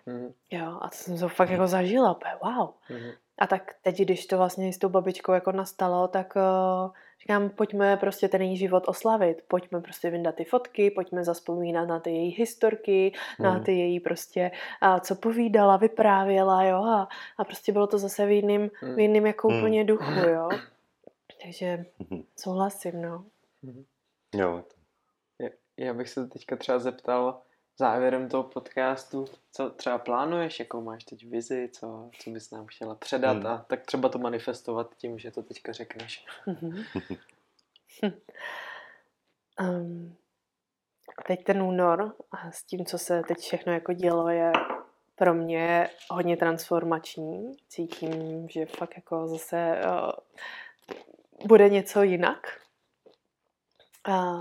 [0.50, 2.70] Jo, a to jsem to fakt jako zažila, wow.
[2.90, 3.12] Mm-hmm.
[3.38, 7.96] A tak teď, když to vlastně s tou babičkou jako nastalo, tak uh, říkám, pojďme
[7.96, 12.30] prostě ten její život oslavit, pojďme prostě vyndat ty fotky, pojďme zaspomínat na ty její
[12.30, 13.44] historky, mm.
[13.44, 14.50] na ty její prostě,
[14.82, 17.08] uh, co povídala, vyprávěla, jo, a,
[17.38, 19.58] a prostě bylo to zase v jiným, v jiným jako mm.
[19.58, 20.48] úplně duchu, jo.
[21.42, 22.22] Takže mhm.
[22.36, 23.24] souhlasím, no.
[23.62, 23.84] Mhm.
[24.34, 24.64] Jo.
[25.76, 27.42] Já bych se teďka třeba zeptal
[27.78, 32.94] závěrem toho podcastu, co třeba plánuješ, jakou máš teď vizi, co, co bys nám chtěla
[32.94, 33.46] předat hmm.
[33.46, 36.26] a tak třeba to manifestovat tím, že to teďka řekneš.
[39.60, 40.16] um,
[41.26, 44.52] teď ten únor a s tím, co se teď všechno jako dělo, je
[45.14, 47.52] pro mě hodně transformační.
[47.68, 50.10] Cítím, že fakt jako zase uh,
[51.46, 52.46] bude něco jinak.
[54.08, 54.36] A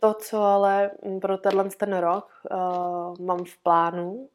[0.00, 0.90] to, co ale
[1.20, 4.28] pro tenhle ten rok uh, mám v plánu,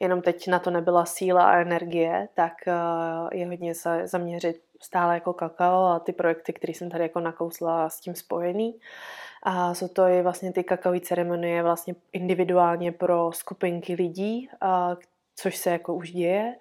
[0.00, 5.14] jenom teď na to nebyla síla a energie, tak uh, je hodně se zaměřit stále
[5.14, 8.80] jako kakao a ty projekty, které jsem tady jako nakousla s tím spojený.
[9.42, 14.94] A jsou to i vlastně ty kakaové ceremonie vlastně individuálně pro skupinky lidí, uh,
[15.38, 16.56] což se jako už děje.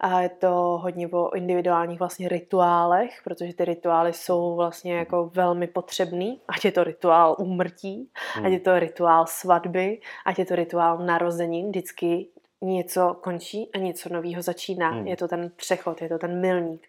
[0.00, 5.66] A je to hodně o individuálních vlastně rituálech, protože ty rituály jsou vlastně jako velmi
[5.66, 8.46] potřebný, ať je to rituál úmrtí, hmm.
[8.46, 12.26] ať je to rituál svatby, ať je to rituál narozenin, vždycky
[12.62, 14.90] něco končí a něco nového začíná.
[14.90, 15.06] Hmm.
[15.06, 16.86] Je to ten přechod, je to ten milník.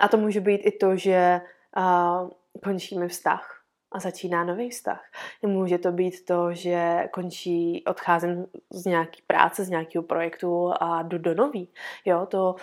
[0.00, 1.40] A to může být i to, že
[1.76, 2.30] uh,
[2.64, 3.61] končíme vztah
[3.92, 5.04] a začíná nový vztah.
[5.42, 11.18] Může to být to, že končí, odcházím z nějaký práce, z nějakého projektu a jdu
[11.18, 11.68] do nový.
[12.04, 12.56] Jo, to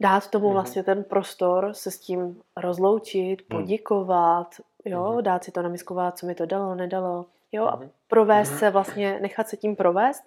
[0.00, 0.52] dát tomu mm-hmm.
[0.52, 3.58] vlastně ten prostor, se s tím rozloučit, mm.
[3.58, 4.54] poděkovat,
[4.84, 5.22] jo, mm-hmm.
[5.22, 7.90] dát si to namiskovat, co mi to dalo, nedalo, jo, a mhm.
[8.08, 10.22] provést se vlastně, nechat se tím provést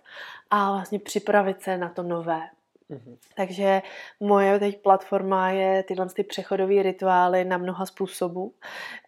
[0.50, 2.42] a vlastně připravit se na to nové.
[2.92, 3.18] Mm-hmm.
[3.36, 3.82] Takže
[4.20, 8.54] moje teď platforma je tyhle ty přechodové rituály na mnoha způsobů.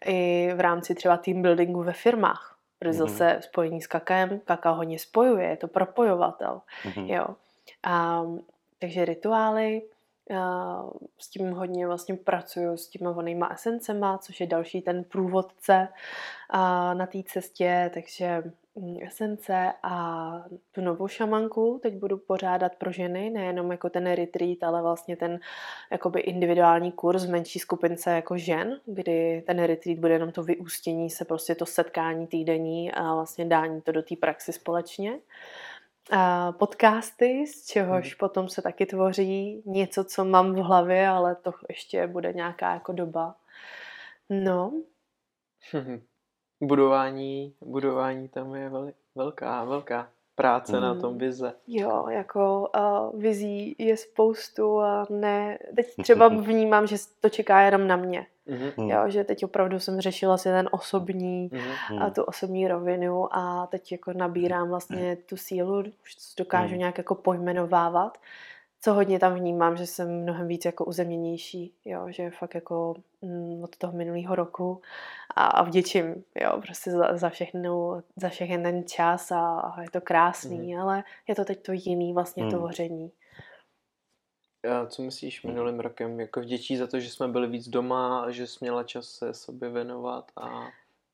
[0.06, 2.56] I v rámci třeba team buildingu ve firmách.
[2.80, 3.08] Protože mm-hmm.
[3.08, 6.62] zase spojení s kakaem, kakao hodně spojuje, je to propojovatel.
[6.84, 7.06] Mm-hmm.
[7.14, 7.26] Jo.
[7.84, 8.24] A,
[8.80, 9.82] takže rituály,
[10.38, 10.84] a,
[11.18, 15.88] s tím hodně vlastně pracuju s těma vonýma esencema, což je další ten průvodce
[16.50, 18.44] a, na té cestě, takže
[19.02, 20.34] esence a
[20.72, 25.40] tu novou šamanku teď budu pořádat pro ženy, nejenom jako ten retreat, ale vlastně ten
[25.92, 31.10] jakoby individuální kurz v menší skupince jako žen, kdy ten retreat bude jenom to vyústění
[31.10, 35.20] se, prostě to setkání týdenní a vlastně dání to do té praxi společně.
[36.12, 38.18] A podcasty, z čehož hmm.
[38.20, 42.92] potom se taky tvoří něco, co mám v hlavě, ale to ještě bude nějaká jako
[42.92, 43.36] doba.
[44.30, 44.74] No.
[46.62, 50.82] budování, budování tam je vel, velká, velká práce mm.
[50.82, 51.54] na tom vize.
[51.68, 57.88] Jo, jako uh, vizí je spoustu a ne, teď třeba vnímám, že to čeká jenom
[57.88, 58.26] na mě.
[58.48, 58.90] Mm-hmm.
[58.90, 62.04] Jo, že teď opravdu jsem řešila si ten osobní mm-hmm.
[62.04, 66.80] a tu osobní rovinu a teď jako nabírám vlastně tu sílu, už dokážu mm.
[66.80, 68.18] nějak jako pojmenovávat
[68.82, 73.64] co hodně tam vnímám, že jsem mnohem víc jako uzemněnější, jo, že fakt jako mm,
[73.64, 74.82] od toho minulého roku
[75.36, 79.90] a, a vděčím, jo, prostě za, za všechno, za všechny ten čas a, a je
[79.90, 80.82] to krásný, mm.
[80.82, 82.50] ale je to teď to jiný vlastně mm.
[82.50, 83.12] tvoření.
[84.72, 86.20] A co myslíš minulým rokem?
[86.20, 89.70] Jako vděčí za to, že jsme byli víc doma, že jsi měla čas se sobě
[89.70, 90.68] věnovat a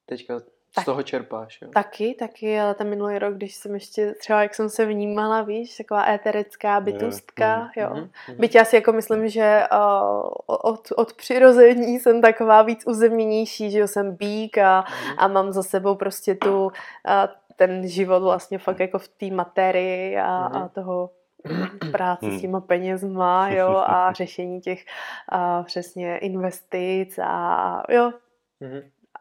[0.05, 0.41] teďka
[0.75, 1.69] tak, z toho čerpáš, jo?
[1.73, 5.77] Taky, taky, ale ten minulý rok, když jsem ještě třeba, jak jsem se vnímala, víš,
[5.77, 7.89] taková éterická bytustka, mm, jo.
[7.95, 13.71] Mm, Byť já si jako myslím, že uh, od, od přirození jsem taková víc uzemněnější,
[13.71, 15.15] že jo, jsem bík a, mm.
[15.17, 16.71] a mám za sebou prostě tu, uh,
[17.55, 20.55] ten život vlastně fakt jako v té materii a, mm.
[20.55, 21.09] a toho
[21.91, 24.85] práce s těma penězma, jo, a řešení těch
[25.29, 28.11] a přesně investic a jo,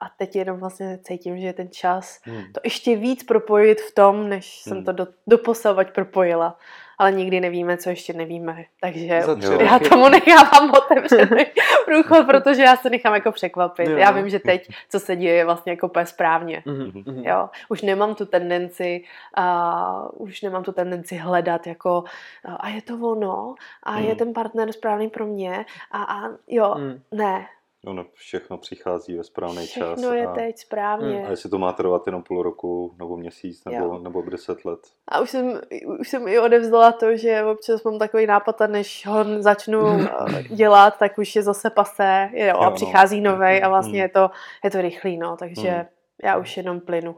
[0.05, 2.53] a teď jenom vlastně cítím, že je ten čas hmm.
[2.53, 4.75] to ještě víc propojit v tom, než hmm.
[4.75, 6.59] jsem to do, doposavať propojila.
[6.99, 8.65] Ale nikdy nevíme, co ještě nevíme.
[8.81, 9.23] Takže
[9.61, 11.45] já tomu nechávám otevřený
[11.85, 13.89] průchod, protože já se nechám jako překvapit.
[13.89, 13.97] Jo.
[13.97, 16.63] Já vím, že teď, co se děje, je vlastně jako úplně správně.
[16.67, 17.29] Mm-hmm.
[17.29, 17.49] Jo?
[17.69, 19.05] Už nemám tu tendenci,
[19.39, 22.01] uh, už nemám tu tendenci hledat jako
[22.49, 23.99] uh, a je to ono, a mm.
[23.99, 24.17] je hmm.
[24.19, 27.01] ten partner správný pro mě, a, a jo, mm.
[27.13, 27.47] ne,
[27.87, 29.99] Ono všechno přichází ve správný všechno čas.
[29.99, 31.27] Všechno je a, teď správně.
[31.27, 34.81] A jestli to má trvat jenom půl roku, nebo měsíc, nebo, nebo deset let.
[35.09, 35.61] A už jsem,
[36.01, 40.43] už jsem i odevzdala to, že občas mám takový nápad a než ho začnu eh,
[40.43, 42.71] dělat, tak už je zase pasé jo, jo, a no.
[42.71, 43.33] přichází no.
[43.33, 44.03] novej a vlastně mm.
[44.03, 44.31] je to,
[44.65, 45.85] je to rychlý, no, takže mm.
[46.23, 47.17] já už jenom plynu.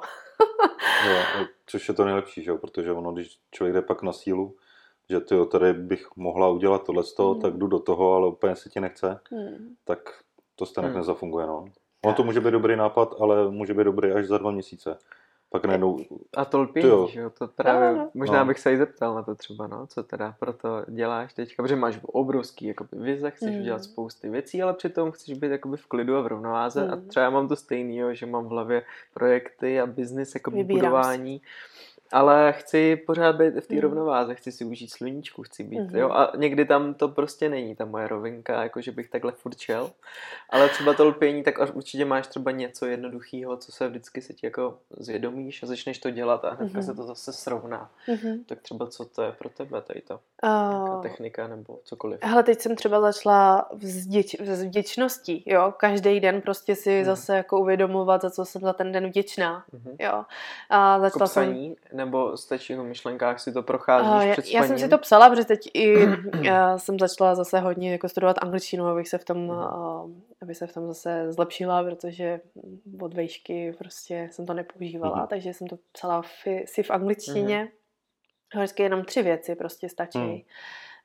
[1.08, 4.56] jo, což je to nejlepší, že jo, protože ono, když člověk jde pak na sílu,
[5.10, 7.40] že ty tady bych mohla udělat tohle, mm.
[7.40, 9.74] tak jdu do toho, ale úplně se ti nechce, mm.
[9.84, 9.98] tak
[10.56, 10.96] to stejně hmm.
[10.96, 11.46] nezafunguje.
[11.46, 11.64] No.
[12.04, 14.98] Ono to může být dobrý nápad, ale může být dobrý až za dva měsíce.
[15.50, 15.98] Pak najednou...
[16.36, 17.08] A to lpění, jo.
[17.10, 18.10] že jo, to právě, no, no.
[18.14, 18.44] možná no.
[18.44, 21.76] bych se i zeptal na to třeba, no, co teda pro to děláš teďka, protože
[21.76, 23.60] máš obrovský jakoby, vize, chceš mm.
[23.60, 26.92] udělat spousty věcí, ale přitom chceš být jakoby v klidu a v rovnováze mm.
[26.92, 28.82] a třeba já mám to stejný, jo, že mám v hlavě
[29.14, 31.38] projekty a biznis, jako budování.
[31.38, 31.46] Si
[32.12, 33.80] ale chci pořád být v té mm.
[33.80, 35.96] rovnováze, chci si užít sluníčku, chci být, mm.
[35.96, 39.58] jo, a někdy tam to prostě není, ta moje rovinka, jako že bych takhle furt
[39.58, 39.90] šel,
[40.50, 44.46] ale třeba to lpění, tak určitě máš třeba něco jednoduchého, co se vždycky si ti
[44.46, 46.84] jako zvědomíš a začneš to dělat a hnedka mm.
[46.84, 47.90] se to zase srovná.
[48.08, 48.44] Mm.
[48.44, 50.20] Tak třeba co to je pro tebe tady to?
[50.44, 52.20] Uh, technika nebo cokoliv.
[52.22, 57.04] Hele, teď jsem třeba začala vzděč, s vděčností, jo, každý den prostě si mm.
[57.04, 59.96] zase jako uvědomovat, za co jsem za ten den vděčná, mm.
[60.00, 60.24] jo.
[60.70, 64.78] A začala jako jsem nebo stačí v myšlenkách si to procházíš uh, před Já jsem
[64.78, 65.94] si to psala, protože teď i
[66.42, 70.10] já jsem začala zase hodně jako studovat angličtinu, abych se v tom, uh,
[70.42, 72.40] aby se v tom zase zlepšila, protože
[73.00, 75.26] od vejšky prostě jsem to nepoužívala, uh-huh.
[75.26, 77.68] takže jsem to psala v, si v angličtině.
[78.54, 78.58] Uh-huh.
[78.58, 80.18] Vždycky jenom tři věci prostě stačí.
[80.18, 80.44] Uh-huh.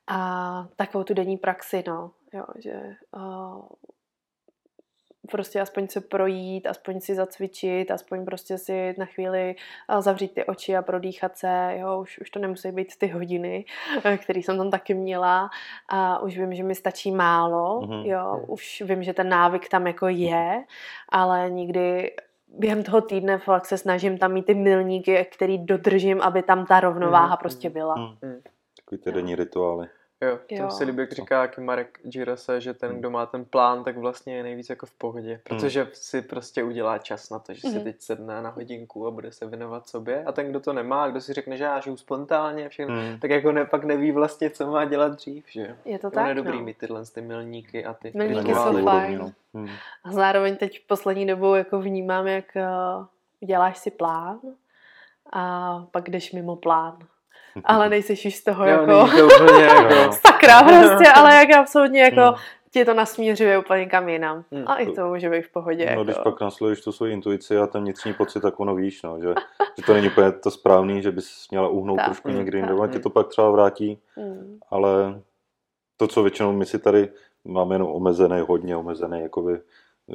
[0.08, 2.82] A takovou tu denní praxi, no, jo, že
[3.18, 3.62] uh,
[5.32, 9.56] prostě aspoň se projít, aspoň si zacvičit, aspoň prostě si na chvíli
[10.00, 13.66] zavřít ty oči a prodýchat se, jo, už, už to nemusí být ty hodiny,
[14.18, 15.50] které jsem tam taky měla
[15.90, 18.06] a už vím, že mi stačí málo, mm-hmm.
[18.06, 20.64] jo, už vím, že ten návyk tam jako je,
[21.10, 22.12] ale nikdy
[22.58, 26.80] během toho týdne fakt se snažím tam mít ty milníky, který dodržím, aby tam ta
[26.80, 27.40] rovnováha mm-hmm.
[27.40, 27.96] prostě byla.
[27.96, 28.42] Mm-hmm.
[28.78, 29.88] Takový ty denní rituály.
[30.22, 30.66] Jo, jo.
[30.66, 33.98] to se líbí, jak říká jaký Marek Girase, že ten, kdo má ten plán, tak
[33.98, 35.42] vlastně je nejvíc jako v pohodě, hmm.
[35.44, 37.84] protože si prostě udělá čas na to, že si mm.
[37.84, 41.22] teď sedne na hodinku a bude se věnovat sobě a ten, kdo to nemá, kdo
[41.22, 43.20] si řekne, že já žiju spontánně, všechno, mm.
[43.20, 46.34] tak jako ne, pak neví vlastně, co má dělat dřív, že Je to tak, je
[46.34, 46.64] dobrý no.
[46.64, 49.18] mít tyhle ty milníky a ty Milníky jsou fajn.
[49.18, 49.32] No.
[49.54, 49.70] Hmm.
[50.04, 53.06] A zároveň teď poslední dobou jako vnímám, jak uh,
[53.48, 54.40] děláš si plán
[55.34, 56.98] a pak jdeš mimo plán
[57.64, 60.12] ale nejseš už z toho jo, jako, to úplně jako...
[60.28, 62.36] sakra prostě, ale jak absolutně jako hmm.
[62.72, 64.44] ti to nasměřuje úplně kam jinam.
[64.52, 64.64] Hmm.
[64.68, 65.86] A i to může být v pohodě.
[65.86, 66.04] No, jako.
[66.04, 69.34] když pak nasleduješ tu svoji intuici a ten vnitřní pocit, tak ono víš, no, že,
[69.78, 73.00] že to není úplně to správný, že bys měla uhnout tak, trošku někdy jinde, ti
[73.00, 74.60] to pak třeba vrátí, hmm.
[74.70, 75.22] ale
[75.98, 77.10] to, co většinou my si tady
[77.46, 79.60] máme jenom omezené, hodně omezené, jakoby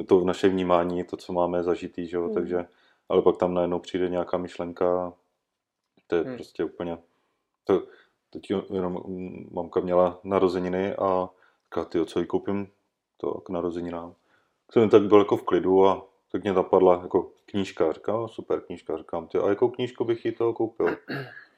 [0.07, 2.33] to v naše vnímání, to, co máme zažitý, že jo, hmm.
[2.33, 2.65] takže,
[3.09, 5.13] ale pak tam najednou přijde nějaká myšlenka,
[6.07, 6.35] to je hmm.
[6.35, 6.97] prostě úplně
[7.67, 7.83] to,
[8.29, 9.03] teď jenom
[9.51, 11.29] mamka měla narozeniny a
[11.65, 12.67] říká, ty, co jí koupím
[13.17, 14.13] to k narozeninám.
[14.71, 17.91] Jsem tak byl jako v klidu a tak mě napadla jako knížka.
[17.91, 18.97] Říkám, super knížka.
[18.97, 20.87] Říkám, ty, a jakou knížku bych jí toho koupil?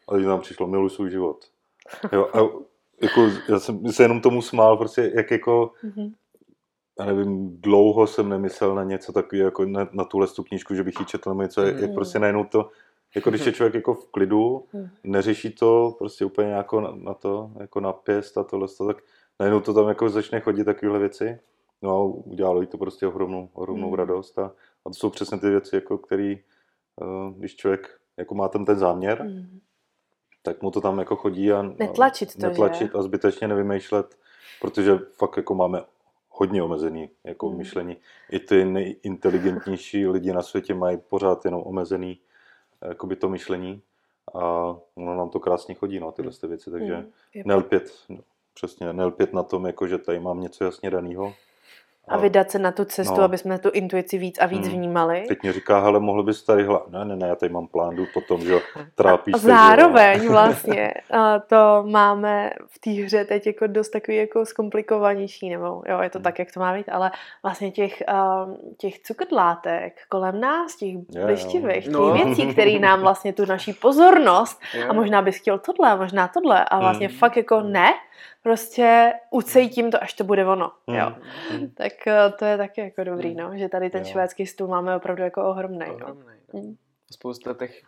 [0.07, 1.45] A teď nám přišlo, miluji svůj život.
[2.11, 2.37] Jo, a
[3.01, 6.13] jako, já jsem se jenom tomu smál, prostě jak jako, mm-hmm.
[6.99, 10.83] já nevím, dlouho jsem nemyslel na něco takového, jako na, na tuhle tu knížku, že
[10.83, 11.81] bych ji četl, nebo něco, mm-hmm.
[11.81, 12.69] jak prostě najednou to,
[13.15, 14.89] jako když je člověk jako v klidu, hmm.
[15.03, 19.03] neřeší to prostě úplně jako na, na to, jako na pěst a tohle, tak
[19.39, 21.39] najednou to tam jako začne chodit takovéhle věci.
[21.81, 23.95] No a udělalo jí to prostě ohromnou, ohromnou hmm.
[23.95, 24.45] radost a,
[24.85, 26.39] a to jsou přesně ty věci, jako který,
[27.01, 29.59] uh, když člověk jako má ten ten záměr, hmm.
[30.41, 32.97] tak mu to tam jako chodí a netlačit to, netlačit že?
[32.97, 34.17] a zbytečně nevymýšlet,
[34.61, 35.81] protože fakt jako máme
[36.29, 37.57] hodně omezený jako hmm.
[37.57, 37.97] myšlení.
[38.31, 42.19] I ty nejinteligentnější lidi na světě mají pořád jenom omezený
[42.87, 43.81] jakoby to myšlení
[44.35, 44.39] a
[44.95, 47.11] ono nám to krásně chodí, no, tyhle ty věci, takže hmm.
[47.45, 48.05] nelpět,
[48.53, 51.33] přesně, nelpět na tom, jako že tady mám něco jasně daného,
[52.09, 53.23] a vydat se na tu cestu, no.
[53.23, 54.77] aby jsme tu intuici víc a víc hmm.
[54.77, 55.25] vnímali.
[55.27, 56.85] Teď mě říká, hele, mohl bys tady hla...
[56.89, 58.59] Ne, ne, ne, já tady mám plán, jdu potom, že
[58.95, 59.47] trápíš a se.
[59.47, 60.93] Zároveň že, vlastně
[61.47, 66.19] to máme v té hře teď jako dost takový jako zkomplikovanější, nebo jo, je to
[66.19, 66.23] hmm.
[66.23, 67.11] tak, jak to má být, ale
[67.43, 68.03] vlastně těch,
[68.77, 72.13] těch cukrtlátek kolem nás, těch blištivých, těch no.
[72.25, 76.79] věcí, které nám vlastně tu naší pozornost a možná bys chtěl tohle, možná tohle a
[76.79, 77.17] vlastně hmm.
[77.17, 77.93] fakt jako ne,
[78.43, 80.71] prostě ucejtím to, až to bude ono.
[80.87, 80.95] Mm.
[80.95, 81.11] Jo.
[81.51, 81.69] Mm.
[81.69, 83.37] Tak eh, to je taky jako dobrý, mm.
[83.37, 84.11] no, že tady ten jo.
[84.11, 85.85] švédský stůl máme opravdu jako ohromný.
[85.85, 86.23] Ohromný,
[86.53, 86.59] no.
[86.59, 86.75] Mm.
[87.11, 87.81] Spousta těch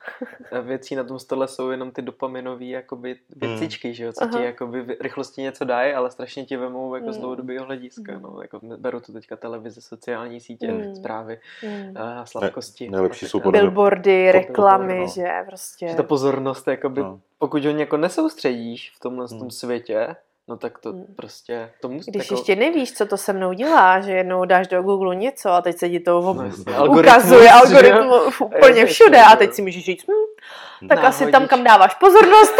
[0.52, 3.94] eh, věcí na tom stole jsou jenom ty dopaminové jakoby věcičky, mm.
[3.94, 4.38] že jo, co Aha.
[4.38, 7.14] ti jakoby rychlosti něco dají, ale strašně ti vemou jako mm.
[7.14, 8.22] z dlouhodobého hlediska, mm.
[8.22, 10.96] no, jako beru to teďka televize, sociální sítě, mm.
[10.96, 11.98] zprávy, mm.
[11.98, 12.86] a sladkosti.
[12.86, 15.08] Ne, nejlepší jsou Billboardy, reklamy, no.
[15.08, 15.88] že prostě.
[15.88, 17.20] Že ta pozornost, jakoby, no.
[17.38, 19.40] pokud ho jako nesoustředíš v tomhle mm.
[19.40, 20.16] tom světě,
[20.52, 21.06] No tak to hmm.
[21.16, 21.72] prostě...
[21.82, 22.34] To musí, Když jako...
[22.34, 25.78] ještě nevíš, co to se mnou dělá, že jednou dáš do Google něco a teď
[25.78, 28.14] se ti to no, ukazuje algoritmu
[28.46, 31.22] úplně všude a teď si můžeš říct, hm, tak Náhodíš.
[31.22, 32.54] asi tam, kam dáváš pozornost.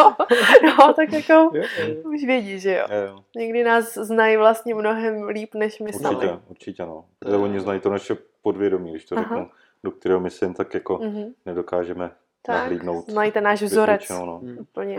[0.00, 0.16] no,
[0.78, 1.94] no, tak jako jo, jo.
[2.04, 2.86] už vědí, že jo.
[3.06, 3.24] jo.
[3.36, 6.38] Někdy nás znají vlastně mnohem líp, než my Určitě, sami.
[6.48, 7.04] určitě, no.
[7.18, 9.22] To oni znají to naše podvědomí, když to Aha.
[9.22, 9.50] řeknu,
[9.84, 11.32] do kterého my si jen tak jako mm-hmm.
[11.46, 12.10] nedokážeme
[12.42, 13.10] tak, nahlídnout.
[13.10, 14.08] Znají ten náš vzorec.
[14.08, 14.40] No.
[14.60, 14.98] Úplně.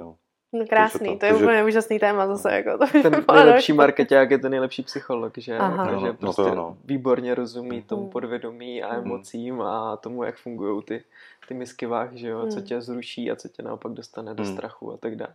[0.00, 0.14] jo.
[0.52, 2.52] No krásný, to, to je úplně úžasný téma zase.
[2.52, 6.00] Jako, to ten nejlepší marketák je ten nejlepší psycholog, že, Aha.
[6.00, 6.76] že no, prostě no to, no.
[6.84, 7.86] výborně rozumí mhm.
[7.86, 9.04] tomu podvědomí a mhm.
[9.04, 11.04] emocím a tomu, jak fungují ty,
[11.48, 12.64] ty misky váh, že jo, co mhm.
[12.64, 15.32] tě zruší a co tě naopak dostane do strachu a tak dále.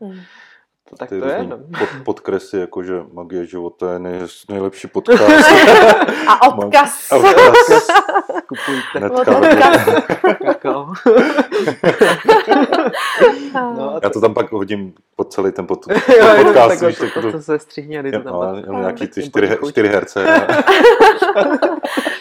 [0.90, 1.44] To, tak ty to je.
[1.44, 1.58] No.
[1.58, 4.20] Pod, podkresy, jakože magie života je nej,
[4.50, 5.24] nejlepší podcast.
[6.28, 7.12] a odkaz.
[7.12, 7.88] A odkaz.
[8.48, 9.10] Kupujte.
[9.10, 9.90] Odkaz.
[10.46, 10.94] Kakao.
[13.54, 15.96] no, Já to tam pak hodím pod celý ten pod, jo,
[16.44, 16.70] podcast.
[16.70, 20.26] Takhle, to, to, to, se střihně, to tam no, jenom nějaký ty čtyři, čtyři herce.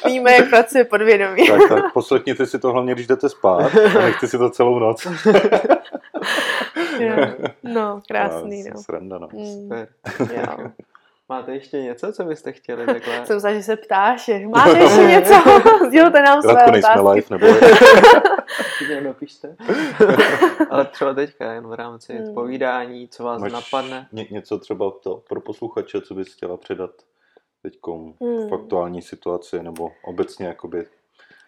[0.06, 1.48] Víme, jak pracuje podvědomí.
[1.48, 5.06] tak, tak poslechněte si to hlavně, když jdete spát a nechte si to celou noc.
[7.62, 8.82] no, krásný, no.
[8.82, 9.28] Sranda, no.
[9.32, 9.70] Mm.
[10.34, 10.70] jo.
[11.28, 13.26] Máte ještě něco, co byste chtěli takhle?
[13.26, 15.34] Jsem se, že se ptáš, máte ještě něco?
[15.88, 16.70] Sdělte nám své otázky.
[16.70, 17.46] nejsme live, nebo...
[18.78, 19.57] Klidně napište.
[20.70, 22.34] Ale třeba teďka jen v rámci hmm.
[22.34, 24.09] povídání, co vás Máš napadne.
[24.12, 26.90] Ně, něco třeba to pro posluchače, co bys chtěla předat
[27.62, 27.78] teď
[28.20, 28.48] hmm.
[28.48, 30.86] v aktuální situaci, nebo obecně jakoby,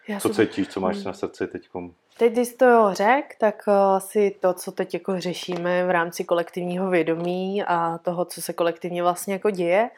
[0.07, 0.47] Já co jsem...
[0.47, 1.05] cítíš, co máš hmm.
[1.05, 1.69] na srdci teď?
[2.17, 6.23] Teď, když jsi to řek, tak eh, asi to, co teď jako řešíme v rámci
[6.23, 9.89] kolektivního vědomí a toho, co se kolektivně vlastně jako děje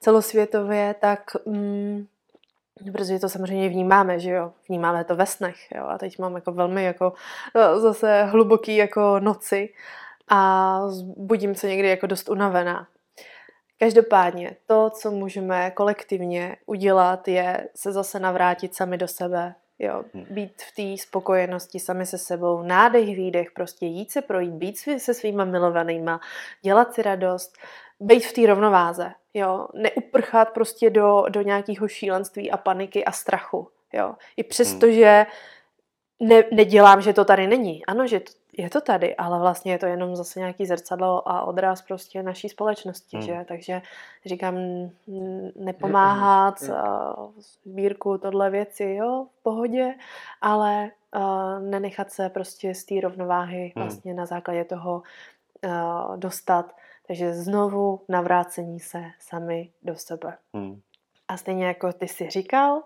[0.00, 2.06] celosvětově, tak mm,
[2.92, 6.52] protože to samozřejmě vnímáme, že jo, vnímáme to ve snech, jo, a teď mám jako
[6.52, 7.12] velmi jako
[7.56, 9.68] eh, zase hluboký jako noci
[10.30, 10.80] a
[11.16, 12.86] budím se někdy jako dost unavená.
[13.78, 20.26] Každopádně to, co můžeme kolektivně udělat, je se zase navrátit sami do sebe, Jo, hmm.
[20.30, 25.14] být v té spokojenosti sami se sebou, nádech, výdech, prostě jít se projít, být se
[25.14, 26.20] svýma milovanýma,
[26.62, 27.58] dělat si radost,
[28.00, 33.68] být v té rovnováze, jo, neuprchat prostě do, do nějakého šílenství a paniky a strachu,
[33.92, 34.14] jo.
[34.36, 34.94] I přesto, hmm.
[34.94, 35.26] že
[36.20, 37.86] ne, nedělám, že to tady není.
[37.86, 41.42] Ano, že to, je to tady, ale vlastně je to jenom zase nějaký zrcadlo a
[41.42, 43.26] odraz prostě naší společnosti, hmm.
[43.26, 43.44] že?
[43.48, 43.82] Takže
[44.26, 44.56] říkám,
[45.56, 46.62] nepomáhat,
[47.38, 49.94] sbírku, tohle věci, jo, v pohodě,
[50.40, 53.84] ale uh, nenechat se prostě z té rovnováhy hmm.
[53.84, 55.02] vlastně na základě toho
[55.64, 56.76] uh, dostat.
[57.06, 60.36] Takže znovu navrácení se sami do sebe.
[60.54, 60.80] Hmm.
[61.28, 62.82] A stejně jako ty si říkal,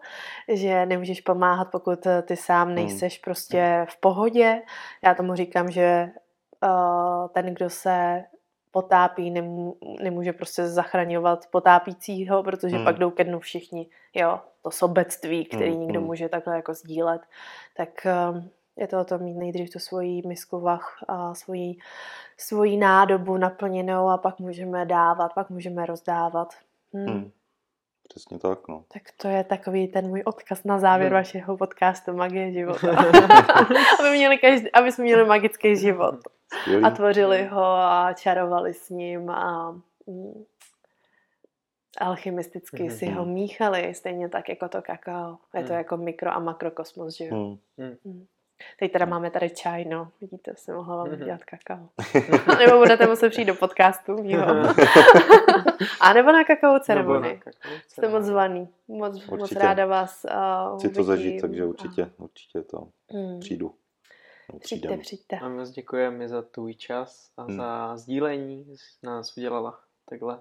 [0.49, 2.75] že nemůžeš pomáhat, pokud eh, ty sám hmm.
[2.75, 4.63] nejseš prostě v pohodě.
[5.03, 6.11] Já tomu říkám, že
[6.65, 8.25] uh, ten, kdo se
[8.71, 12.85] potápí, nemů, nemůže prostě zachraňovat potápícího, protože hmm.
[12.85, 13.87] pak jdou ke dnu všichni.
[14.15, 15.81] Jo, to sobectví, který hmm.
[15.81, 16.07] nikdo hmm.
[16.07, 17.23] může takhle jako sdílet.
[17.77, 18.43] Tak uh,
[18.77, 21.77] je to o tom mít nejdřív tu svoji misku vach a svoji,
[22.37, 26.55] svoji nádobu naplněnou a pak můžeme dávat, pak můžeme rozdávat.
[26.93, 27.07] Hmm.
[27.07, 27.31] Hmm.
[28.09, 28.85] Přesně tak, no.
[28.93, 31.15] Tak to je takový ten můj odkaz na závěr hmm.
[31.15, 32.89] vašeho podcastu Magie života.
[34.01, 36.15] aby, měli každý, aby jsme měli magický život.
[36.61, 36.85] Skvělý.
[36.85, 39.73] A tvořili ho a čarovali s ním a
[40.07, 40.45] mm,
[41.99, 42.97] alchymisticky mm-hmm.
[42.97, 45.39] si ho míchali, stejně tak jako to kakao.
[45.55, 45.79] Je to mm.
[45.79, 47.37] jako mikro a makrokosmos, že jo?
[47.37, 47.97] Mm.
[48.05, 48.27] Mm.
[48.79, 50.11] Teď teda máme tady čaj, no.
[50.21, 51.25] Vidíte, jsem mohla vám mm-hmm.
[51.25, 51.89] dělat kakao.
[52.59, 54.47] nebo budete muset přijít do podcastu mýho.
[56.01, 57.41] A nebo na kakao ceremonii.
[57.89, 58.69] Jste moc zvaný.
[58.89, 60.27] Moc, moc ráda vás
[60.71, 63.41] uh, Chci to zažít, takže určitě, určitě to mm.
[63.41, 63.75] přijdu.
[64.61, 65.39] Přijďte, přijďte.
[65.39, 67.57] A moc děkujeme za tvůj čas a hmm.
[67.57, 68.75] za sdílení.
[69.03, 70.41] Nás udělala takhle,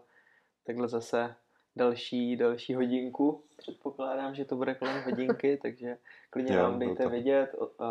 [0.63, 1.35] takhle zase
[1.77, 3.41] další, další hodinku.
[3.57, 5.97] Předpokládám, že to bude kolem hodinky, takže
[6.29, 7.09] klidně jo, nám dejte to.
[7.09, 7.55] vědět.
[7.59, 7.87] Uh,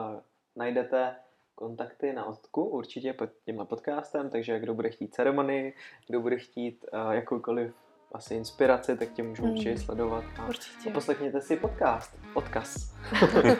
[0.56, 1.14] najdete
[1.54, 5.74] kontakty na odku určitě pod tímhle podcastem, takže kdo bude chtít ceremonii,
[6.06, 7.74] kdo bude chtít uh, jakoukoliv
[8.12, 9.50] asi inspiraci, tak tě můžu mm.
[9.50, 10.24] určitě sledovat.
[10.38, 10.90] A, určitě.
[10.90, 12.18] a poslechněte si podcast.
[12.34, 12.94] Odkaz.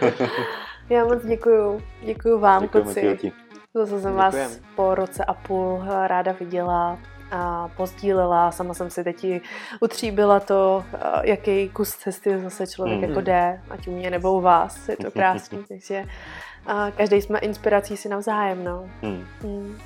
[0.91, 1.83] Já moc děkuju.
[2.05, 3.33] Děkuju vám, Děkujeme kluci.
[3.75, 6.99] Zase jsem vás po roce a půl ráda viděla
[7.31, 8.51] a pozdílela.
[8.53, 9.27] Sama jsem si teď
[9.81, 10.85] utříbila to,
[11.23, 13.05] jaký kus cesty zase člověk mm.
[13.05, 14.89] jako jde, ať u mě nebo u vás.
[14.89, 16.05] Je to krásný, takže
[16.97, 18.65] každý jsme inspirací si navzájem.
[18.65, 18.91] No.
[19.03, 19.27] Mm.
[19.43, 19.79] Mm.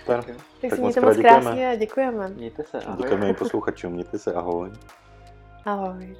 [0.00, 0.24] Super.
[0.24, 2.28] Tak, tak si mějte moc krásně a děkujeme.
[2.28, 2.96] Mějte se, ahoj.
[3.02, 4.70] Děkujeme i posluchačům, mějte se, ahoj.
[5.64, 6.16] Ahoj.